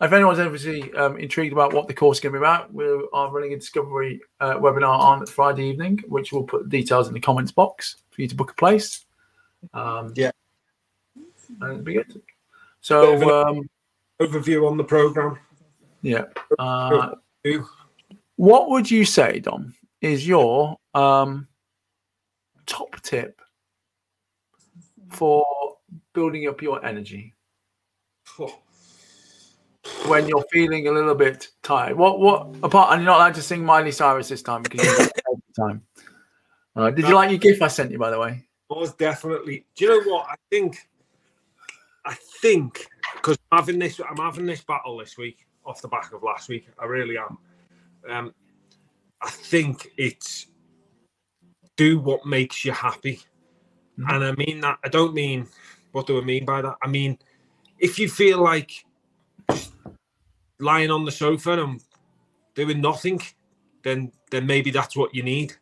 if 0.00 0.12
anyone's 0.12 0.38
obviously 0.38 0.92
um, 0.94 1.18
intrigued 1.18 1.52
about 1.52 1.72
what 1.72 1.88
the 1.88 1.94
course 1.94 2.18
is 2.18 2.22
going 2.22 2.32
to 2.32 2.38
be 2.38 2.42
about, 2.42 2.72
we 2.72 2.84
are 3.12 3.30
running 3.32 3.52
a 3.52 3.56
discovery 3.56 4.20
uh, 4.40 4.54
webinar 4.54 4.98
on 4.98 5.26
Friday 5.26 5.64
evening, 5.64 5.98
which 6.06 6.32
we'll 6.32 6.44
put 6.44 6.62
the 6.64 6.68
details 6.68 7.08
in 7.08 7.14
the 7.14 7.20
comments 7.20 7.50
box 7.50 7.96
for 8.10 8.22
you 8.22 8.28
to 8.28 8.34
book 8.36 8.52
a 8.52 8.54
place. 8.54 9.04
Um, 9.74 10.12
Yeah. 10.14 10.30
and 11.60 11.72
it'll 11.72 11.82
be 11.82 11.94
good. 11.94 12.22
So 12.80 13.44
um, 13.44 13.68
Overview 14.20 14.68
on 14.70 14.76
the 14.76 14.84
program. 14.84 15.38
yeah, 16.02 16.24
uh, 16.58 17.14
what 18.36 18.70
would 18.70 18.88
you 18.88 19.04
say, 19.04 19.40
Dom, 19.40 19.74
is 20.00 20.26
your 20.26 20.76
um, 20.94 21.48
top 22.66 23.00
tip 23.02 23.40
for 25.10 25.44
building 26.12 26.46
up 26.46 26.62
your 26.62 26.84
energy? 26.84 27.34
Oh, 28.38 28.60
when 30.06 30.28
you're 30.28 30.44
feeling 30.52 30.88
a 30.88 30.92
little 30.92 31.14
bit 31.14 31.48
tired. 31.62 31.96
What 31.96 32.20
what 32.20 32.48
apart 32.62 32.92
and 32.92 33.02
you're 33.02 33.10
not 33.10 33.16
allowed 33.18 33.34
to 33.34 33.42
sing 33.42 33.64
Miley 33.64 33.92
Cyrus 33.92 34.28
this 34.28 34.42
time 34.42 34.62
because 34.62 34.84
you 34.84 34.90
don't 34.92 35.00
have 35.00 35.12
the 35.54 35.62
time. 35.62 35.82
Uh, 36.76 36.90
did 36.90 37.08
you 37.08 37.14
like 37.14 37.30
your 37.30 37.38
gift 37.38 37.60
I 37.62 37.68
sent 37.68 37.90
you 37.90 37.98
by 37.98 38.10
the 38.10 38.18
way? 38.18 38.44
most 38.70 38.98
definitely. 38.98 39.64
Do 39.74 39.84
you 39.84 39.90
know 40.04 40.12
what? 40.12 40.26
I 40.28 40.34
think. 40.50 40.76
I 42.04 42.14
think 42.42 42.86
because 43.16 43.38
I'm 43.50 43.58
having 43.58 43.78
this. 43.78 44.00
I'm 44.00 44.16
having 44.16 44.46
this 44.46 44.62
battle 44.62 44.96
this 44.98 45.16
week 45.18 45.46
off 45.64 45.82
the 45.82 45.88
back 45.88 46.12
of 46.12 46.22
last 46.22 46.48
week. 46.48 46.68
I 46.78 46.84
really 46.84 47.16
am. 47.18 47.38
Um, 48.08 48.34
I 49.20 49.30
think 49.30 49.88
it's 49.96 50.46
do 51.76 51.98
what 51.98 52.24
makes 52.26 52.64
you 52.64 52.72
happy, 52.72 53.20
Mhm. 53.98 54.14
and 54.14 54.24
I 54.24 54.32
mean 54.32 54.60
that. 54.60 54.78
I 54.84 54.88
don't 54.88 55.14
mean 55.14 55.46
what 55.92 56.06
do 56.06 56.18
I 56.18 56.24
mean 56.24 56.44
by 56.44 56.62
that. 56.62 56.76
I 56.82 56.88
mean 56.88 57.18
if 57.78 57.98
you 57.98 58.08
feel 58.08 58.42
like 58.42 58.84
lying 60.60 60.90
on 60.90 61.04
the 61.04 61.12
sofa 61.12 61.62
and 61.62 61.82
doing 62.54 62.80
nothing, 62.80 63.20
then 63.82 64.12
then 64.30 64.46
maybe 64.46 64.70
that's 64.70 64.96
what 64.96 65.14
you 65.14 65.22
need. 65.22 65.54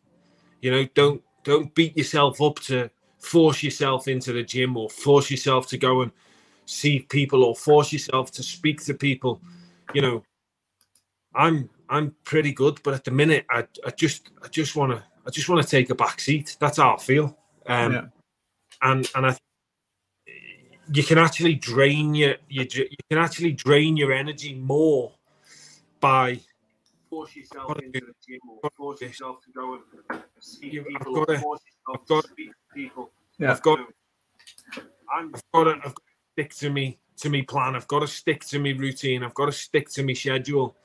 You 0.61 0.71
know, 0.71 0.87
don't 0.93 1.21
don't 1.43 1.73
beat 1.75 1.97
yourself 1.97 2.41
up 2.41 2.59
to 2.61 2.89
force 3.19 3.63
yourself 3.63 4.07
into 4.07 4.33
the 4.33 4.43
gym 4.43 4.77
or 4.77 4.89
force 4.89 5.31
yourself 5.31 5.67
to 5.67 5.77
go 5.77 6.01
and 6.01 6.11
see 6.65 6.99
people 6.99 7.43
or 7.43 7.55
force 7.55 7.91
yourself 7.93 8.31
to 8.31 8.43
speak 8.43 8.83
to 8.85 8.93
people. 8.93 9.41
You 9.93 10.01
know, 10.01 10.23
I'm 11.35 11.69
I'm 11.89 12.15
pretty 12.23 12.51
good, 12.51 12.79
but 12.83 12.93
at 12.93 13.03
the 13.03 13.11
minute 13.11 13.45
I 13.49 13.65
I 13.85 13.91
just 13.91 14.31
I 14.43 14.47
just 14.47 14.75
want 14.75 14.91
to 14.93 15.03
I 15.25 15.29
just 15.29 15.49
want 15.49 15.61
to 15.61 15.69
take 15.69 15.89
a 15.89 15.95
back 15.95 16.19
seat. 16.19 16.57
That's 16.59 16.77
how 16.77 16.95
I 16.95 16.97
feel. 16.97 17.37
Um, 17.65 17.93
yeah. 17.93 18.05
And 18.81 19.09
and 19.15 19.25
I 19.27 19.37
you 20.91 21.03
can 21.03 21.17
actually 21.17 21.55
drain 21.55 22.15
your 22.15 22.35
you, 22.47 22.65
you 22.73 22.97
can 23.09 23.19
actually 23.19 23.51
drain 23.51 23.97
your 23.97 24.13
energy 24.13 24.55
more 24.55 25.11
by 25.99 26.39
force 27.09 27.35
yourself 27.35 27.77
into 27.79 27.99
the 27.99 28.13
gym 28.25 28.39
or 28.61 28.69
force 28.75 29.01
yourself 29.01 29.37
to 29.43 29.51
go 29.51 29.79
and 30.09 30.21
see 30.39 30.69
people 30.69 30.91
I've 30.95 31.05
got 31.05 31.27
to, 31.27 31.39
force 31.39 31.61
I've 31.93 32.05
got, 32.07 32.23
to 32.23 32.29
speak 32.29 32.49
to 32.49 32.75
people. 32.75 33.11
Yeah. 33.39 33.51
I've 33.51 33.61
got 33.61 33.79
I've 35.13 35.43
got 35.53 35.63
to, 35.65 35.71
I've 35.71 35.83
got 35.83 35.95
to 35.95 36.33
stick 36.33 36.53
to 36.55 36.69
me 36.69 36.99
to 37.17 37.29
me 37.29 37.41
plan. 37.41 37.75
I've 37.75 37.87
got 37.87 37.99
to 37.99 38.07
stick 38.07 38.43
to 38.45 38.59
me 38.59 38.73
routine. 38.73 39.23
I've 39.23 39.33
got 39.33 39.47
to 39.47 39.51
stick 39.51 39.89
to 39.91 40.03
me 40.03 40.13
schedule. 40.15 40.75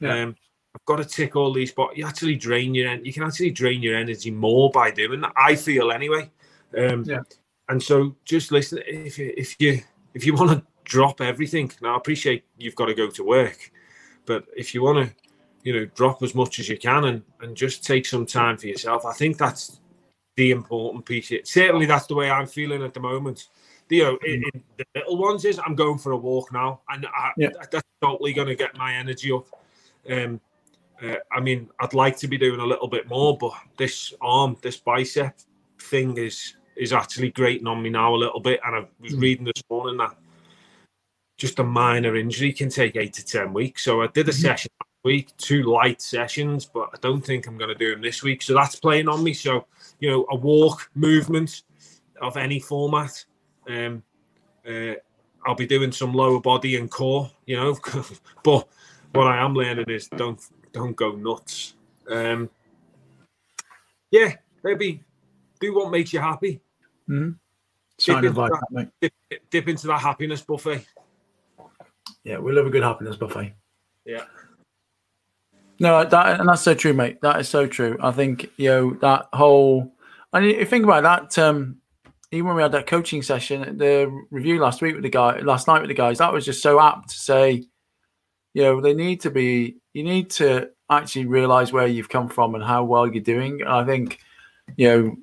Yeah. 0.00 0.22
Um, 0.22 0.36
I've 0.74 0.84
got 0.84 0.96
to 0.96 1.04
tick 1.04 1.36
all 1.36 1.52
these, 1.52 1.72
but 1.72 1.96
you 1.96 2.06
actually 2.06 2.36
drain 2.36 2.74
your 2.74 2.94
you 2.96 3.12
can 3.12 3.22
actually 3.22 3.50
drain 3.50 3.82
your 3.82 3.96
energy 3.96 4.30
more 4.30 4.70
by 4.70 4.90
doing 4.90 5.20
that. 5.22 5.32
I 5.36 5.56
feel 5.56 5.90
anyway. 5.90 6.30
Um, 6.76 7.04
yeah. 7.04 7.20
And 7.68 7.82
so 7.82 8.16
just 8.24 8.52
listen. 8.52 8.80
If 8.86 9.18
you 9.18 9.34
if 9.36 9.56
you 9.58 9.80
if 10.14 10.24
you 10.24 10.34
want 10.34 10.50
to 10.50 10.62
drop 10.84 11.20
everything, 11.20 11.70
now 11.82 11.94
I 11.94 11.96
appreciate 11.96 12.44
you've 12.56 12.76
got 12.76 12.86
to 12.86 12.94
go 12.94 13.10
to 13.10 13.24
work, 13.24 13.72
but 14.24 14.44
if 14.56 14.74
you 14.74 14.82
want 14.82 15.08
to, 15.08 15.14
you 15.64 15.72
know, 15.72 15.84
drop 15.96 16.22
as 16.22 16.34
much 16.34 16.58
as 16.60 16.68
you 16.68 16.78
can 16.78 17.04
and 17.04 17.22
and 17.40 17.56
just 17.56 17.84
take 17.84 18.06
some 18.06 18.24
time 18.26 18.56
for 18.56 18.68
yourself, 18.68 19.04
I 19.04 19.12
think 19.12 19.36
that's 19.36 19.80
the 20.36 20.52
important 20.52 21.04
piece. 21.04 21.32
Certainly, 21.44 21.86
that's 21.86 22.06
the 22.06 22.14
way 22.14 22.30
I'm 22.30 22.46
feeling 22.46 22.82
at 22.82 22.94
the 22.94 23.00
moment. 23.00 23.48
You 23.88 24.02
know, 24.02 24.18
in, 24.24 24.42
in 24.52 24.62
the 24.78 24.84
little 24.94 25.16
ones 25.16 25.44
is 25.44 25.60
I'm 25.64 25.74
going 25.74 25.98
for 25.98 26.12
a 26.12 26.16
walk 26.16 26.52
now, 26.52 26.80
and 26.88 27.06
I, 27.06 27.32
yeah. 27.36 27.48
that's 27.70 27.86
totally 28.00 28.32
going 28.32 28.48
to 28.48 28.56
get 28.56 28.76
my 28.76 28.94
energy 28.94 29.32
up. 29.32 29.46
Um, 30.10 30.40
uh, 31.02 31.16
I 31.32 31.40
mean, 31.40 31.68
I'd 31.80 31.94
like 31.94 32.16
to 32.18 32.28
be 32.28 32.38
doing 32.38 32.60
a 32.60 32.64
little 32.66 32.88
bit 32.88 33.08
more, 33.08 33.36
but 33.36 33.52
this 33.76 34.14
arm, 34.20 34.56
this 34.62 34.76
bicep 34.76 35.38
thing 35.78 36.16
is 36.16 36.56
is 36.76 36.92
actually 36.92 37.30
grating 37.30 37.66
on 37.66 37.82
me 37.82 37.90
now 37.90 38.14
a 38.14 38.16
little 38.16 38.40
bit. 38.40 38.60
And 38.64 38.76
I 38.76 38.86
was 39.00 39.14
mm. 39.14 39.20
reading 39.20 39.44
this 39.44 39.62
morning 39.70 39.96
that 39.98 40.16
just 41.36 41.58
a 41.58 41.64
minor 41.64 42.16
injury 42.16 42.52
can 42.52 42.70
take 42.70 42.96
eight 42.96 43.12
to 43.14 43.24
ten 43.24 43.52
weeks. 43.52 43.84
So 43.84 44.02
I 44.02 44.06
did 44.08 44.28
a 44.28 44.32
mm-hmm. 44.32 44.40
session 44.40 44.70
last 44.80 45.04
week, 45.04 45.36
two 45.36 45.64
light 45.64 46.00
sessions, 46.00 46.64
but 46.66 46.90
I 46.94 46.98
don't 47.00 47.24
think 47.24 47.46
I'm 47.46 47.58
going 47.58 47.68
to 47.68 47.74
do 47.74 47.90
them 47.90 48.02
this 48.02 48.22
week. 48.22 48.42
So 48.42 48.54
that's 48.54 48.76
playing 48.76 49.08
on 49.08 49.22
me. 49.22 49.34
So 49.34 49.66
you 50.00 50.10
know, 50.10 50.26
a 50.30 50.36
walk, 50.36 50.90
movement 50.94 51.62
of 52.20 52.36
any 52.36 52.60
format. 52.60 53.24
Um, 53.68 54.02
uh, 54.66 54.94
I'll 55.46 55.54
be 55.54 55.66
doing 55.66 55.92
some 55.92 56.12
lower 56.12 56.40
body 56.40 56.76
and 56.76 56.90
core, 56.90 57.30
you 57.46 57.56
know, 57.56 57.78
but 58.42 58.68
what 59.12 59.28
I 59.28 59.38
am 59.44 59.54
learning 59.54 59.88
is 59.88 60.08
don't 60.08 60.40
don't 60.72 60.96
go 60.96 61.12
nuts. 61.12 61.74
Um, 62.10 62.50
yeah, 64.10 64.34
maybe 64.62 65.02
do 65.60 65.74
what 65.74 65.90
makes 65.90 66.12
you 66.12 66.20
happy. 66.20 66.60
Mm-hmm. 67.08 67.30
Dip, 67.98 68.24
into 68.24 68.30
that, 68.30 68.90
dip, 69.00 69.12
dip 69.50 69.68
into 69.68 69.86
that 69.86 70.00
happiness 70.00 70.42
buffet. 70.42 70.84
Yeah, 72.24 72.38
we 72.38 72.52
love 72.52 72.66
a 72.66 72.70
good 72.70 72.82
happiness 72.82 73.16
buffet. 73.16 73.54
Yeah. 74.04 74.24
No, 75.78 76.04
that 76.04 76.40
and 76.40 76.48
that's 76.48 76.62
so 76.62 76.74
true, 76.74 76.92
mate. 76.92 77.20
That 77.20 77.38
is 77.40 77.48
so 77.48 77.66
true. 77.66 77.96
I 78.02 78.10
think 78.10 78.50
you 78.56 78.68
know 78.68 78.94
that 79.00 79.28
whole. 79.32 79.92
And 80.32 80.44
you 80.44 80.64
think 80.64 80.84
about 80.84 81.02
that. 81.02 81.38
Um, 81.38 81.76
even 82.32 82.46
when 82.46 82.56
we 82.56 82.62
had 82.62 82.72
that 82.72 82.86
coaching 82.86 83.22
session, 83.22 83.78
the 83.78 84.10
review 84.30 84.58
last 84.60 84.82
week 84.82 84.94
with 84.94 85.04
the 85.04 85.10
guy, 85.10 85.38
last 85.40 85.68
night 85.68 85.80
with 85.80 85.88
the 85.88 85.94
guys, 85.94 86.18
that 86.18 86.32
was 86.32 86.44
just 86.44 86.62
so 86.62 86.80
apt 86.80 87.10
to 87.10 87.18
say, 87.18 87.64
you 88.52 88.62
know, 88.62 88.80
they 88.80 88.94
need 88.94 89.20
to 89.22 89.30
be. 89.30 89.76
You 89.92 90.02
need 90.02 90.30
to 90.30 90.70
actually 90.90 91.26
realize 91.26 91.72
where 91.72 91.86
you've 91.86 92.08
come 92.08 92.28
from 92.28 92.54
and 92.54 92.64
how 92.64 92.84
well 92.84 93.06
you're 93.06 93.22
doing. 93.22 93.60
And 93.60 93.70
I 93.70 93.84
think, 93.84 94.18
you 94.76 94.88
know, 94.88 95.16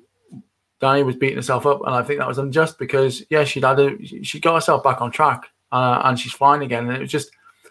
Danny 0.84 1.02
was 1.02 1.16
beating 1.16 1.36
herself 1.36 1.64
up, 1.64 1.80
and 1.86 1.94
I 1.94 2.02
think 2.02 2.18
that 2.18 2.28
was 2.28 2.36
unjust 2.36 2.78
because 2.78 3.24
yeah, 3.30 3.44
she'd 3.44 3.64
had 3.64 3.80
a, 3.80 3.96
she 4.22 4.38
got 4.38 4.56
herself 4.56 4.84
back 4.84 5.00
on 5.00 5.10
track, 5.10 5.46
uh, 5.72 6.02
and 6.04 6.20
she's 6.20 6.34
fine 6.34 6.60
again. 6.60 6.86
And 6.86 6.94
it 6.94 7.00
was 7.00 7.10
just 7.10 7.30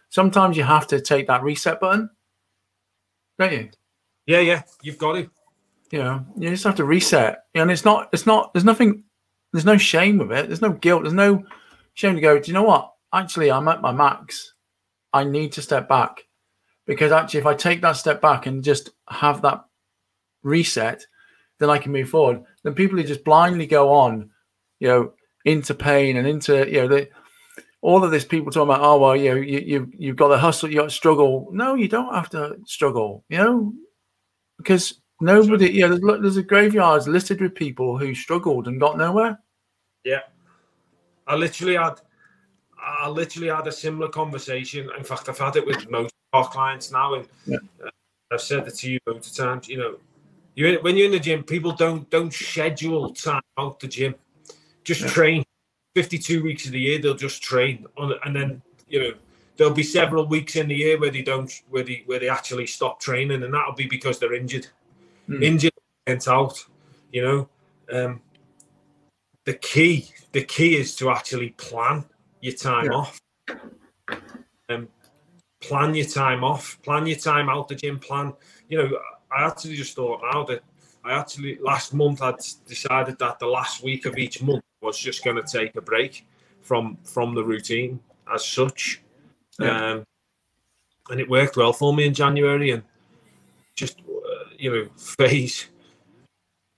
sometimes 0.10 0.58
you 0.58 0.64
have 0.64 0.88
to 0.88 1.00
take 1.00 1.28
that 1.28 1.44
reset 1.44 1.80
button, 1.80 2.10
don't 3.38 3.54
you? 3.54 3.70
Yeah, 4.26 4.40
yeah, 4.40 4.64
you've 4.82 4.98
got 4.98 5.14
to. 5.14 5.30
You 5.92 6.00
know, 6.00 6.26
you 6.40 6.50
just 6.50 6.64
have 6.64 6.74
to 6.78 6.86
reset, 6.86 7.44
and 7.54 7.70
it's 7.70 7.86
not, 7.86 8.10
it's 8.14 8.26
not, 8.26 8.52
there's 8.52 8.66
nothing, 8.66 9.04
there's 9.52 9.64
no 9.64 9.78
shame 9.78 10.18
with 10.18 10.32
it. 10.32 10.48
There's 10.48 10.64
no 10.64 10.72
guilt. 10.72 11.04
There's 11.04 11.14
no 11.14 11.44
shame 11.94 12.16
to 12.16 12.22
go. 12.22 12.40
Do 12.40 12.50
you 12.50 12.56
know 12.56 12.64
what? 12.64 12.94
Actually, 13.14 13.52
I'm 13.52 13.68
at 13.68 13.84
my 13.84 13.92
max. 13.92 14.56
I 15.14 15.24
need 15.24 15.52
to 15.52 15.62
step 15.62 15.88
back 15.88 16.26
because 16.88 17.12
actually, 17.12 17.42
if 17.42 17.46
I 17.46 17.54
take 17.54 17.82
that 17.82 17.92
step 17.92 18.22
back 18.22 18.48
and 18.48 18.64
just 18.64 18.90
have 19.08 19.44
that 19.44 19.64
reset, 20.42 21.06
then 21.60 21.70
I 21.70 21.78
can 21.78 21.92
move 21.92 22.10
forward. 22.10 22.44
Then 22.64 22.74
people 22.74 22.98
who 22.98 23.04
just 23.04 23.24
blindly 23.24 23.68
go 23.68 23.92
on, 23.92 24.30
you 24.80 24.88
know, 24.88 25.14
into 25.46 25.74
pain 25.74 26.18
and 26.18 26.28
into 26.28 26.70
you 26.70 26.82
know 26.82 26.88
they 26.88 27.10
all 27.82 28.04
of 28.04 28.12
this 28.12 28.24
people 28.24 28.52
talking 28.52 28.74
about 28.74 28.82
oh 28.82 28.98
well 28.98 29.16
you 29.16 29.30
know 29.30 29.36
you 29.36 29.60
you 29.60 29.92
you've 29.98 30.16
got 30.16 30.30
to 30.30 30.38
hustle 30.38 30.70
you 30.70 30.78
got 30.78 30.86
to 30.86 30.90
struggle. 30.90 31.50
No 31.52 31.76
you 31.76 31.88
don't 31.88 32.14
have 32.14 32.30
to 32.30 32.58
struggle 32.66 33.24
you 33.30 33.38
know 33.38 33.74
because 34.58 35.02
nobody 35.20 35.70
yeah 35.72 35.88
there's, 35.88 36.22
there's 36.22 36.38
a 36.38 36.44
graveyard 36.44 37.06
listed 37.08 37.42
with 37.42 37.56
people 37.56 37.98
who 37.98 38.16
struggled 38.16 38.68
and 38.68 38.80
got 38.80 38.98
nowhere. 38.98 39.40
Yeah. 40.04 40.22
I 41.28 41.36
literally 41.36 41.76
had 41.76 42.00
i 42.80 43.08
literally 43.08 43.50
had 43.50 43.68
a 43.68 43.72
similar 43.72 44.08
conversation. 44.08 44.90
In 44.98 45.04
fact 45.04 45.28
i've 45.28 45.38
had 45.38 45.58
it 45.58 45.66
with 45.66 45.90
most 45.90 46.14
of 46.32 46.40
our 46.40 46.50
clients 46.50 46.92
now 46.92 47.16
and 47.16 47.28
yeah. 47.46 47.58
uh, 47.86 47.90
i've 48.32 48.42
said 48.42 48.66
it 48.68 48.76
to 48.76 48.92
you 48.92 49.00
loads 49.06 49.30
of 49.30 49.46
times 49.46 49.68
you 49.68 49.78
know 49.78 49.98
you 50.56 50.80
when 50.82 50.98
you're 50.98 51.08
in 51.08 51.12
the 51.12 51.20
gym, 51.20 51.44
people 51.44 51.72
don't 51.72 52.10
don't 52.10 52.34
schedule 52.34 53.14
time 53.14 53.42
out 53.58 53.80
the 53.80 53.88
gym. 53.88 54.16
Just 54.84 55.02
yeah. 55.02 55.08
train. 55.08 55.44
Fifty-two 55.96 56.44
weeks 56.44 56.66
of 56.66 56.72
the 56.72 56.80
year, 56.80 56.98
they'll 56.98 57.14
just 57.14 57.44
train, 57.44 57.86
on, 58.00 58.16
and 58.26 58.36
then 58.36 58.64
you 58.88 59.00
know 59.00 59.14
there'll 59.58 59.76
be 59.76 59.84
several 59.84 60.26
weeks 60.26 60.56
in 60.56 60.68
the 60.68 60.74
year 60.74 61.00
where 61.00 61.12
they 61.12 61.22
don't 61.22 61.52
where 61.70 61.84
they 61.84 62.02
where 62.08 62.20
they 62.20 62.28
actually 62.28 62.66
stop 62.66 63.00
training, 63.00 63.44
and 63.44 63.54
that'll 63.54 63.76
be 63.76 63.86
because 63.86 64.18
they're 64.18 64.34
injured, 64.34 64.66
mm. 65.30 65.44
injured, 65.44 65.72
went 66.08 66.28
out. 66.28 66.66
You 67.12 67.22
know, 67.22 67.50
um, 67.92 68.22
the 69.46 69.54
key 69.54 70.10
the 70.32 70.44
key 70.44 70.78
is 70.78 70.96
to 70.96 71.12
actually 71.12 71.52
plan 71.52 72.06
your 72.42 72.56
time 72.56 72.86
yeah. 72.86 72.94
off. 72.94 73.22
Um, 74.70 74.88
plan 75.62 75.94
your 75.94 76.08
time 76.08 76.44
off. 76.44 76.82
Plan 76.82 77.06
your 77.06 77.20
time 77.20 77.50
out 77.50 77.68
the 77.68 77.76
gym. 77.76 78.00
Plan. 78.00 78.34
You 78.68 78.78
know, 78.80 79.00
I 79.36 79.46
actually 79.46 79.76
just 79.76 79.96
thought 79.96 80.22
now 80.32 80.44
that 80.46 80.64
I 81.04 81.14
actually 81.14 81.58
last 81.60 81.94
month 81.94 82.22
I'd 82.22 82.36
decided 82.68 83.18
that 83.20 83.40
the 83.40 83.48
last 83.48 83.84
week 83.84 84.06
of 84.06 84.18
each 84.18 84.42
month 84.42 84.64
was 84.82 84.98
just 84.98 85.24
going 85.24 85.36
to 85.36 85.44
take 85.44 85.76
a 85.76 85.82
break 85.82 86.26
from 86.62 86.98
from 87.04 87.34
the 87.36 87.44
routine 87.44 88.00
as 88.34 88.46
such, 88.46 89.02
yeah. 89.60 89.92
um, 89.92 90.06
and 91.10 91.20
it 91.20 91.30
worked 91.30 91.58
well 91.58 91.74
for 91.74 91.94
me 91.94 92.06
in 92.06 92.14
January 92.14 92.72
and 92.72 92.84
just 93.76 94.00
uh, 94.02 94.50
you 94.58 94.72
know 94.72 94.88
phase 94.98 95.68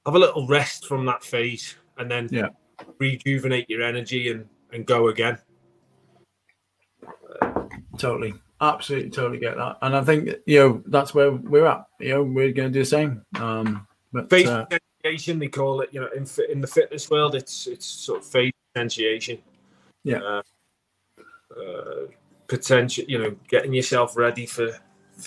have 0.05 0.15
a 0.15 0.19
little 0.19 0.47
rest 0.47 0.85
from 0.85 1.05
that 1.05 1.23
phase 1.23 1.75
and 1.97 2.09
then 2.09 2.29
yeah. 2.31 2.49
rejuvenate 2.99 3.69
your 3.69 3.81
energy 3.81 4.29
and 4.29 4.47
and 4.71 4.85
go 4.85 5.07
again. 5.07 5.37
Totally. 7.97 8.33
Absolutely, 8.61 9.09
totally 9.09 9.39
get 9.39 9.57
that, 9.57 9.77
and 9.81 9.95
I 9.95 10.03
think 10.03 10.29
you 10.45 10.59
know 10.59 10.83
that's 10.85 11.13
where 11.13 11.31
we're 11.31 11.65
at. 11.65 11.85
You 11.99 12.09
know, 12.09 12.23
we're 12.23 12.53
going 12.53 12.69
to 12.69 12.73
do 12.73 12.79
the 12.79 12.85
same. 12.85 13.21
Um, 13.37 13.85
but 14.13 14.29
phase 14.29 14.47
uh, 14.47 14.65
potentiation, 14.65 15.39
they 15.39 15.49
call 15.49 15.81
it. 15.81 15.89
You 15.91 16.01
know, 16.01 16.09
in 16.15 16.25
in 16.49 16.61
the 16.61 16.67
fitness 16.67 17.09
world, 17.09 17.35
it's 17.35 17.67
it's 17.67 17.85
sort 17.85 18.21
of 18.21 18.25
phase 18.25 18.53
potentiation. 18.73 19.39
Yeah. 20.05 20.19
Uh, 20.19 20.41
uh, 21.59 22.05
potential, 22.47 23.05
you 23.07 23.17
know, 23.17 23.35
getting 23.47 23.73
yourself 23.73 24.15
ready 24.15 24.45
for 24.45 24.71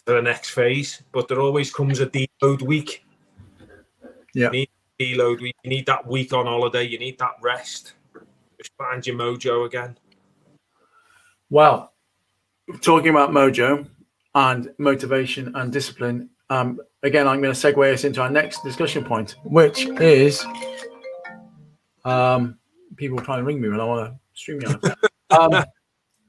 for 0.07 0.15
the 0.15 0.23
next 0.23 0.51
phase, 0.51 1.03
but 1.13 1.29
there 1.29 1.41
always 1.41 1.73
comes 1.73 2.01
a 2.01 2.07
deload 2.07 2.63
week. 2.63 3.05
Yeah. 4.35 4.47
You 4.47 4.51
need 4.51 4.71
deload 5.01 5.41
week. 5.41 5.57
You 5.65 5.71
need 5.71 5.87
that 5.87 6.07
week 6.07 6.33
on 6.33 6.47
holiday. 6.47 6.85
You 6.85 6.99
need 6.99 7.19
that 7.19 7.37
rest. 7.43 7.95
Just 8.59 8.73
find 8.77 9.07
your 9.07 9.17
mojo 9.17 9.67
again. 9.67 9.97
Well, 11.51 11.93
talking 12.81 13.11
about 13.11 13.31
mojo 13.31 13.87
and 14.35 14.71
motivation 14.79 15.55
and 15.57 15.73
discipline, 15.73 16.31
um, 16.51 16.81
again, 17.03 17.27
I'm 17.27 17.41
going 17.41 17.55
to 17.55 17.59
segue 17.59 17.93
us 17.93 18.05
into 18.05 18.21
our 18.23 18.31
next 18.31 18.63
discussion 18.65 19.05
point, 19.05 19.37
which 19.45 19.87
is 20.01 20.45
um, 22.05 22.59
people 22.97 23.19
trying 23.19 23.39
to 23.39 23.45
ring 23.45 23.61
me 23.61 23.69
when 23.69 23.81
I 23.81 23.85
want 23.85 24.13
to 24.13 24.19
stream 24.35 24.61
you. 24.63 24.81
um, 25.39 25.65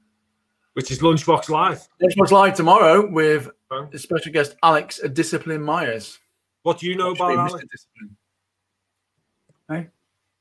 which 0.74 0.90
is 0.90 1.00
Lunchbox 1.00 1.48
Live. 1.48 1.86
Lunchbox 2.02 2.30
Live 2.30 2.54
tomorrow 2.54 3.06
with 3.10 3.50
Okay. 3.72 3.96
a 3.96 3.98
special 4.00 4.32
guest, 4.32 4.56
Alex 4.64 5.00
Discipline 5.12 5.62
Myers. 5.62 6.18
What 6.64 6.80
do 6.80 6.86
you 6.86 6.96
know 6.96 7.12
about. 7.12 7.30
Alex? 7.38 7.64
Discipline. 7.70 8.16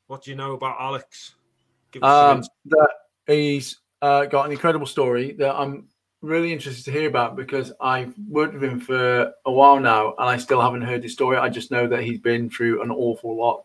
What 0.08 0.24
do 0.24 0.32
you 0.32 0.36
know 0.38 0.54
about 0.54 0.78
Alex? 0.80 1.36
Give 1.92 2.04
us 2.04 2.10
Um, 2.38 2.44
that 2.66 2.90
he's 3.28 3.78
uh, 4.02 4.26
got 4.26 4.46
an 4.46 4.52
incredible 4.52 4.86
story 4.88 5.34
that 5.34 5.56
I'm 5.56 5.88
really 6.22 6.52
interested 6.52 6.84
to 6.86 6.92
hear 6.92 7.08
about 7.08 7.36
because 7.36 7.72
I've 7.80 8.14
worked 8.28 8.54
with 8.54 8.64
him 8.64 8.80
for 8.80 9.32
a 9.46 9.52
while 9.52 9.80
now 9.80 10.16
and 10.18 10.30
I 10.30 10.38
still 10.38 10.62
haven't 10.62 10.82
heard 10.82 11.04
his 11.04 11.14
story. 11.14 11.38
I 11.38 11.50
just 11.50 11.72
know 11.72 11.88
that 11.88 12.04
he's 12.04 12.20
been 12.20 12.50
through 12.50 12.82
an 12.82 12.92
awful 12.92 13.36
lot 13.38 13.64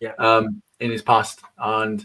Yeah. 0.00 0.12
um, 0.18 0.62
in 0.80 0.90
his 0.90 1.02
past 1.02 1.40
and 1.58 2.04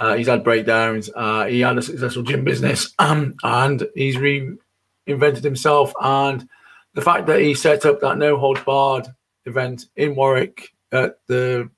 uh, 0.00 0.14
he's 0.14 0.26
had 0.26 0.42
breakdowns. 0.42 1.10
Uh, 1.14 1.44
he 1.46 1.60
had 1.60 1.78
a 1.78 1.82
successful 1.82 2.22
gym 2.22 2.44
business 2.44 2.92
um, 2.98 3.34
and 3.44 3.86
he's 3.94 4.16
reinvented 4.16 5.44
himself. 5.44 5.92
And 6.00 6.48
the 6.94 7.02
fact 7.02 7.26
that 7.26 7.40
he 7.40 7.54
set 7.54 7.86
up 7.86 8.00
that 8.00 8.18
no 8.18 8.36
holds 8.36 8.62
barred 8.62 9.06
event 9.46 9.86
in 9.96 10.14
Warwick 10.16 10.72
at 10.90 11.18
the 11.28 11.70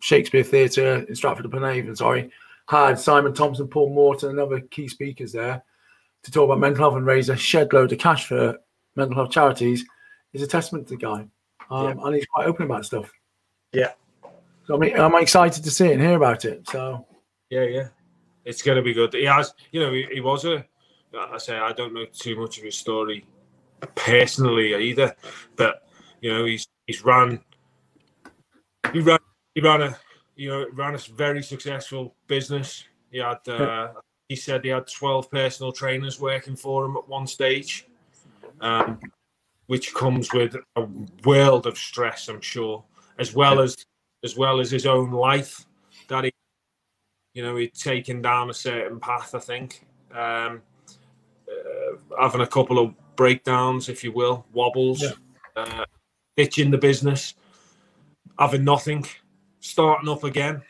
Shakespeare 0.00 0.42
Theatre 0.42 1.06
in 1.08 1.14
Stratford 1.14 1.46
upon 1.46 1.64
Avon, 1.64 1.96
sorry, 1.96 2.30
had 2.68 2.98
Simon 2.98 3.34
Thompson, 3.34 3.68
Paul 3.68 3.90
Morton, 3.90 4.30
and 4.30 4.40
other 4.40 4.60
key 4.60 4.88
speakers 4.88 5.32
there 5.32 5.62
to 6.22 6.30
talk 6.30 6.44
about 6.44 6.60
mental 6.60 6.84
health 6.84 6.96
and 6.96 7.06
raise 7.06 7.28
a 7.28 7.36
shed 7.36 7.72
load 7.72 7.92
of 7.92 7.98
cash 7.98 8.26
for 8.26 8.58
mental 8.96 9.16
health 9.16 9.30
charities 9.30 9.84
is 10.32 10.42
a 10.42 10.46
testament 10.46 10.86
to 10.88 10.94
the 10.94 11.00
guy. 11.00 11.26
Um, 11.70 11.98
And 12.04 12.14
he's 12.14 12.26
quite 12.26 12.46
open 12.46 12.66
about 12.66 12.86
stuff. 12.86 13.10
Yeah. 13.72 13.92
So 14.66 14.76
I 14.76 14.78
mean, 14.78 14.98
I'm 14.98 15.14
excited 15.16 15.64
to 15.64 15.70
see 15.70 15.86
it 15.86 15.92
and 15.92 16.00
hear 16.00 16.16
about 16.16 16.44
it. 16.44 16.68
So 16.68 17.06
Yeah, 17.50 17.64
yeah. 17.64 17.88
It's 18.44 18.62
going 18.62 18.76
to 18.76 18.82
be 18.82 18.94
good. 18.94 19.12
He 19.12 19.24
has, 19.24 19.52
you 19.72 19.80
know, 19.80 19.92
he, 19.92 20.06
he 20.14 20.20
was 20.20 20.44
a, 20.44 20.64
I 21.16 21.38
say, 21.38 21.58
I 21.58 21.72
don't 21.72 21.92
know 21.92 22.06
too 22.10 22.40
much 22.40 22.56
of 22.58 22.64
his 22.64 22.76
story 22.76 23.26
personally 23.94 24.74
either, 24.74 25.14
but, 25.56 25.86
you 26.20 26.32
know, 26.32 26.44
he's, 26.46 26.66
he's 26.86 27.04
run, 27.04 27.40
he 28.92 29.00
ran, 29.00 29.18
he 29.54 29.60
ran 29.60 29.82
a, 29.82 29.96
you 30.42 30.48
know, 30.48 30.66
ran 30.72 30.96
a 30.96 30.98
very 30.98 31.40
successful 31.40 32.16
business. 32.26 32.84
He 33.12 33.18
had, 33.18 33.46
uh, 33.48 33.92
he 34.28 34.34
said 34.34 34.64
he 34.64 34.70
had 34.70 34.88
12 34.88 35.30
personal 35.30 35.70
trainers 35.70 36.18
working 36.18 36.56
for 36.56 36.84
him 36.84 36.96
at 36.96 37.08
one 37.08 37.28
stage, 37.28 37.86
um, 38.60 38.98
which 39.66 39.94
comes 39.94 40.32
with 40.32 40.56
a 40.74 40.88
world 41.24 41.68
of 41.68 41.78
stress, 41.78 42.28
I'm 42.28 42.40
sure, 42.40 42.82
as 43.20 43.32
well 43.32 43.60
as, 43.60 43.76
as 44.24 44.36
well 44.36 44.58
as 44.58 44.68
his 44.68 44.84
own 44.84 45.12
life 45.12 45.64
that 46.08 46.24
he 46.24 46.32
you 47.34 47.42
know, 47.44 47.56
he'd 47.56 47.72
taken 47.74 48.20
down 48.20 48.50
a 48.50 48.54
certain 48.54 48.98
path, 48.98 49.36
I 49.36 49.38
think. 49.38 49.86
Um, 50.10 50.60
uh, 51.48 52.20
having 52.20 52.40
a 52.40 52.46
couple 52.48 52.80
of 52.80 52.94
breakdowns, 53.14 53.88
if 53.88 54.02
you 54.02 54.10
will, 54.10 54.44
wobbles, 54.52 55.02
Yeah. 55.02 55.12
uh, 55.54 55.84
ditching 56.36 56.72
the 56.72 56.78
business, 56.78 57.34
having 58.38 58.64
nothing, 58.64 59.06
starting 59.62 60.08
up 60.08 60.24
again 60.24 60.60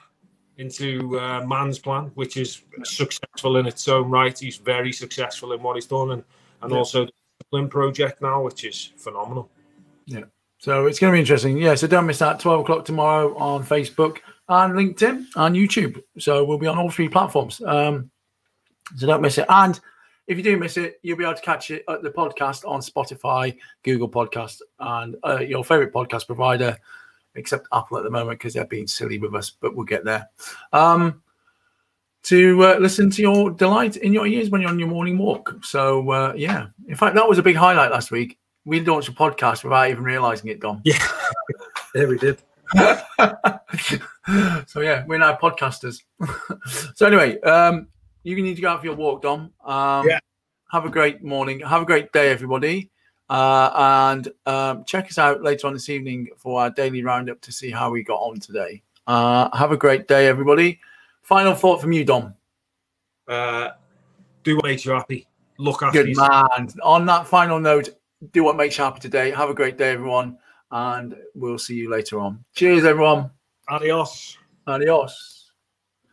into 0.59 1.19
uh, 1.19 1.45
man's 1.47 1.79
plan, 1.79 2.13
which 2.15 2.37
is 2.37 2.63
successful 2.85 3.57
in 3.57 3.67
its 3.67 3.89
own 3.89 4.11
right. 4.11 4.39
He's 4.39 4.59
very 4.59 4.93
successful 4.93 5.53
in 5.53 5.63
what 5.63 5.77
he's 5.77 5.87
done, 5.87 6.13
and, 6.13 6.25
and 6.61 6.71
Yeah. 6.71 6.79
also 6.79 7.07
the 7.07 7.13
Discipline 7.41 7.69
project 7.69 8.23
now, 8.23 8.43
which 8.43 8.65
is 8.65 8.93
phenomenal. 8.97 9.51
Yeah. 10.07 10.25
So 10.59 10.87
it's 10.87 11.01
going 11.01 11.13
to 11.13 11.17
be 11.17 11.21
interesting. 11.21 11.57
Yeah, 11.59 11.75
so 11.75 11.89
don't 11.89 12.07
miss 12.07 12.19
that. 12.21 12.39
12 12.39 12.61
o'clock 12.61 12.85
tomorrow 12.85 13.37
on 13.37 13.65
Facebook 13.65 14.19
and 14.49 14.75
LinkedIn 14.75 15.27
and 15.35 15.57
YouTube. 15.57 16.01
So 16.19 16.45
we'll 16.45 16.59
be 16.59 16.69
on 16.69 16.79
all 16.79 16.91
three 16.91 17.09
platforms. 17.09 17.61
Um, 17.63 18.11
so 18.97 19.07
don't 19.09 19.23
miss 19.23 19.39
it. 19.39 19.47
And 19.49 19.81
if 20.29 20.37
you 20.37 20.45
do 20.45 20.57
miss 20.57 20.77
it, 20.77 21.01
you'll 21.03 21.19
be 21.19 21.25
able 21.25 21.35
to 21.35 21.43
catch 21.43 21.73
it 21.73 21.85
at 21.89 22.03
the 22.03 22.11
podcast 22.11 22.69
on 22.69 22.81
Spotify, 22.81 23.59
Google 23.83 24.09
Podcast, 24.09 24.61
and 24.79 25.17
uh, 25.25 25.41
your 25.41 25.65
favorite 25.65 25.93
podcast 25.93 26.27
provider, 26.29 26.77
except 27.35 27.69
Apple 27.73 27.99
at 27.99 28.05
the 28.05 28.11
moment 28.11 28.39
because 28.39 28.55
they're 28.55 28.65
being 28.65 28.87
silly 28.87 29.19
with 29.19 29.35
us, 29.35 29.51
but 29.51 29.75
we'll 29.75 29.87
get 29.87 30.05
there. 30.05 30.29
Um, 30.73 31.23
to 32.25 32.63
uh, 32.65 32.77
listen 32.79 33.11
to 33.11 33.23
your 33.23 33.51
delight 33.51 33.97
in 33.97 34.13
your 34.13 34.27
ears 34.27 34.51
when 34.51 34.61
you're 34.61 34.71
on 34.71 34.79
your 34.79 34.89
morning 34.89 35.19
walk. 35.19 35.55
So, 35.63 36.09
uh, 36.11 36.33
yeah. 36.37 36.69
In 36.87 36.95
fact, 36.95 37.17
that 37.17 37.29
was 37.29 37.39
a 37.39 37.43
big 37.43 37.57
highlight 37.57 37.91
last 37.91 38.11
week. 38.11 38.39
We 38.65 38.81
launched 38.81 39.09
a 39.09 39.13
podcast 39.13 39.65
without 39.65 39.91
even 39.91 40.05
realizing 40.05 40.49
it, 40.51 40.61
Dom. 40.61 40.83
Yeah, 40.85 41.05
yeah, 41.95 42.05
we 42.05 42.17
did. 42.19 42.41
so 44.69 44.81
yeah, 44.81 45.05
we're 45.07 45.19
now 45.19 45.37
podcasters. 45.37 46.03
so 46.95 47.07
anyway, 47.07 47.41
um, 47.41 47.89
you 48.23 48.41
need 48.41 48.55
to 48.55 48.63
go 48.63 48.69
out 48.69 48.81
for 48.81 48.87
your 48.87 48.95
walk, 48.95 49.23
Dom. 49.23 49.53
Um, 49.65 50.09
Yeah. 50.09 50.21
Have 50.71 50.87
a 50.87 50.91
great 50.91 51.23
morning. 51.23 51.61
Have 51.61 51.83
a 51.83 51.85
great 51.85 52.13
day, 52.13 52.31
everybody. 52.31 52.92
Uh, 53.33 54.13
and 54.13 54.29
um, 54.45 54.85
check 54.85 55.07
us 55.07 55.17
out 55.17 55.43
later 55.43 55.67
on 55.67 55.73
this 55.73 55.89
evening 55.89 56.29
for 56.37 56.61
our 56.61 56.69
daily 56.69 57.03
roundup 57.03 57.41
to 57.41 57.51
see 57.51 57.71
how 57.71 57.91
we 57.91 58.03
got 58.03 58.19
on 58.19 58.39
today. 58.39 58.83
Uh, 59.07 59.49
have 59.57 59.73
a 59.73 59.77
great 59.77 60.07
day, 60.07 60.27
everybody. 60.27 60.79
Final 61.23 61.55
thought 61.55 61.81
from 61.81 61.93
you, 61.93 62.05
Dom. 62.05 62.35
Uh, 63.27 63.71
do 64.43 64.57
what 64.57 64.67
makes 64.67 64.85
you 64.85 64.93
happy. 64.93 65.27
Look 65.57 65.83
after 65.83 66.01
Good 66.03 66.09
yourself. 66.11 66.51
man. 66.59 66.69
On 66.83 67.07
that 67.07 67.27
final 67.27 67.59
note, 67.59 67.89
do 68.33 68.45
what 68.45 68.55
makes 68.55 68.77
you 68.77 68.85
happy 68.85 69.01
today. 69.01 69.31
Have 69.31 69.49
a 69.49 69.55
great 69.55 69.79
day, 69.79 69.93
everyone. 69.93 70.37
And 70.71 71.17
we'll 71.35 71.59
see 71.59 71.75
you 71.77 71.91
later 71.91 72.21
on. 72.21 72.45
Cheers, 72.55 72.85
everyone. 72.85 73.31
Adios. 73.67 74.37
Adios. 74.67 75.42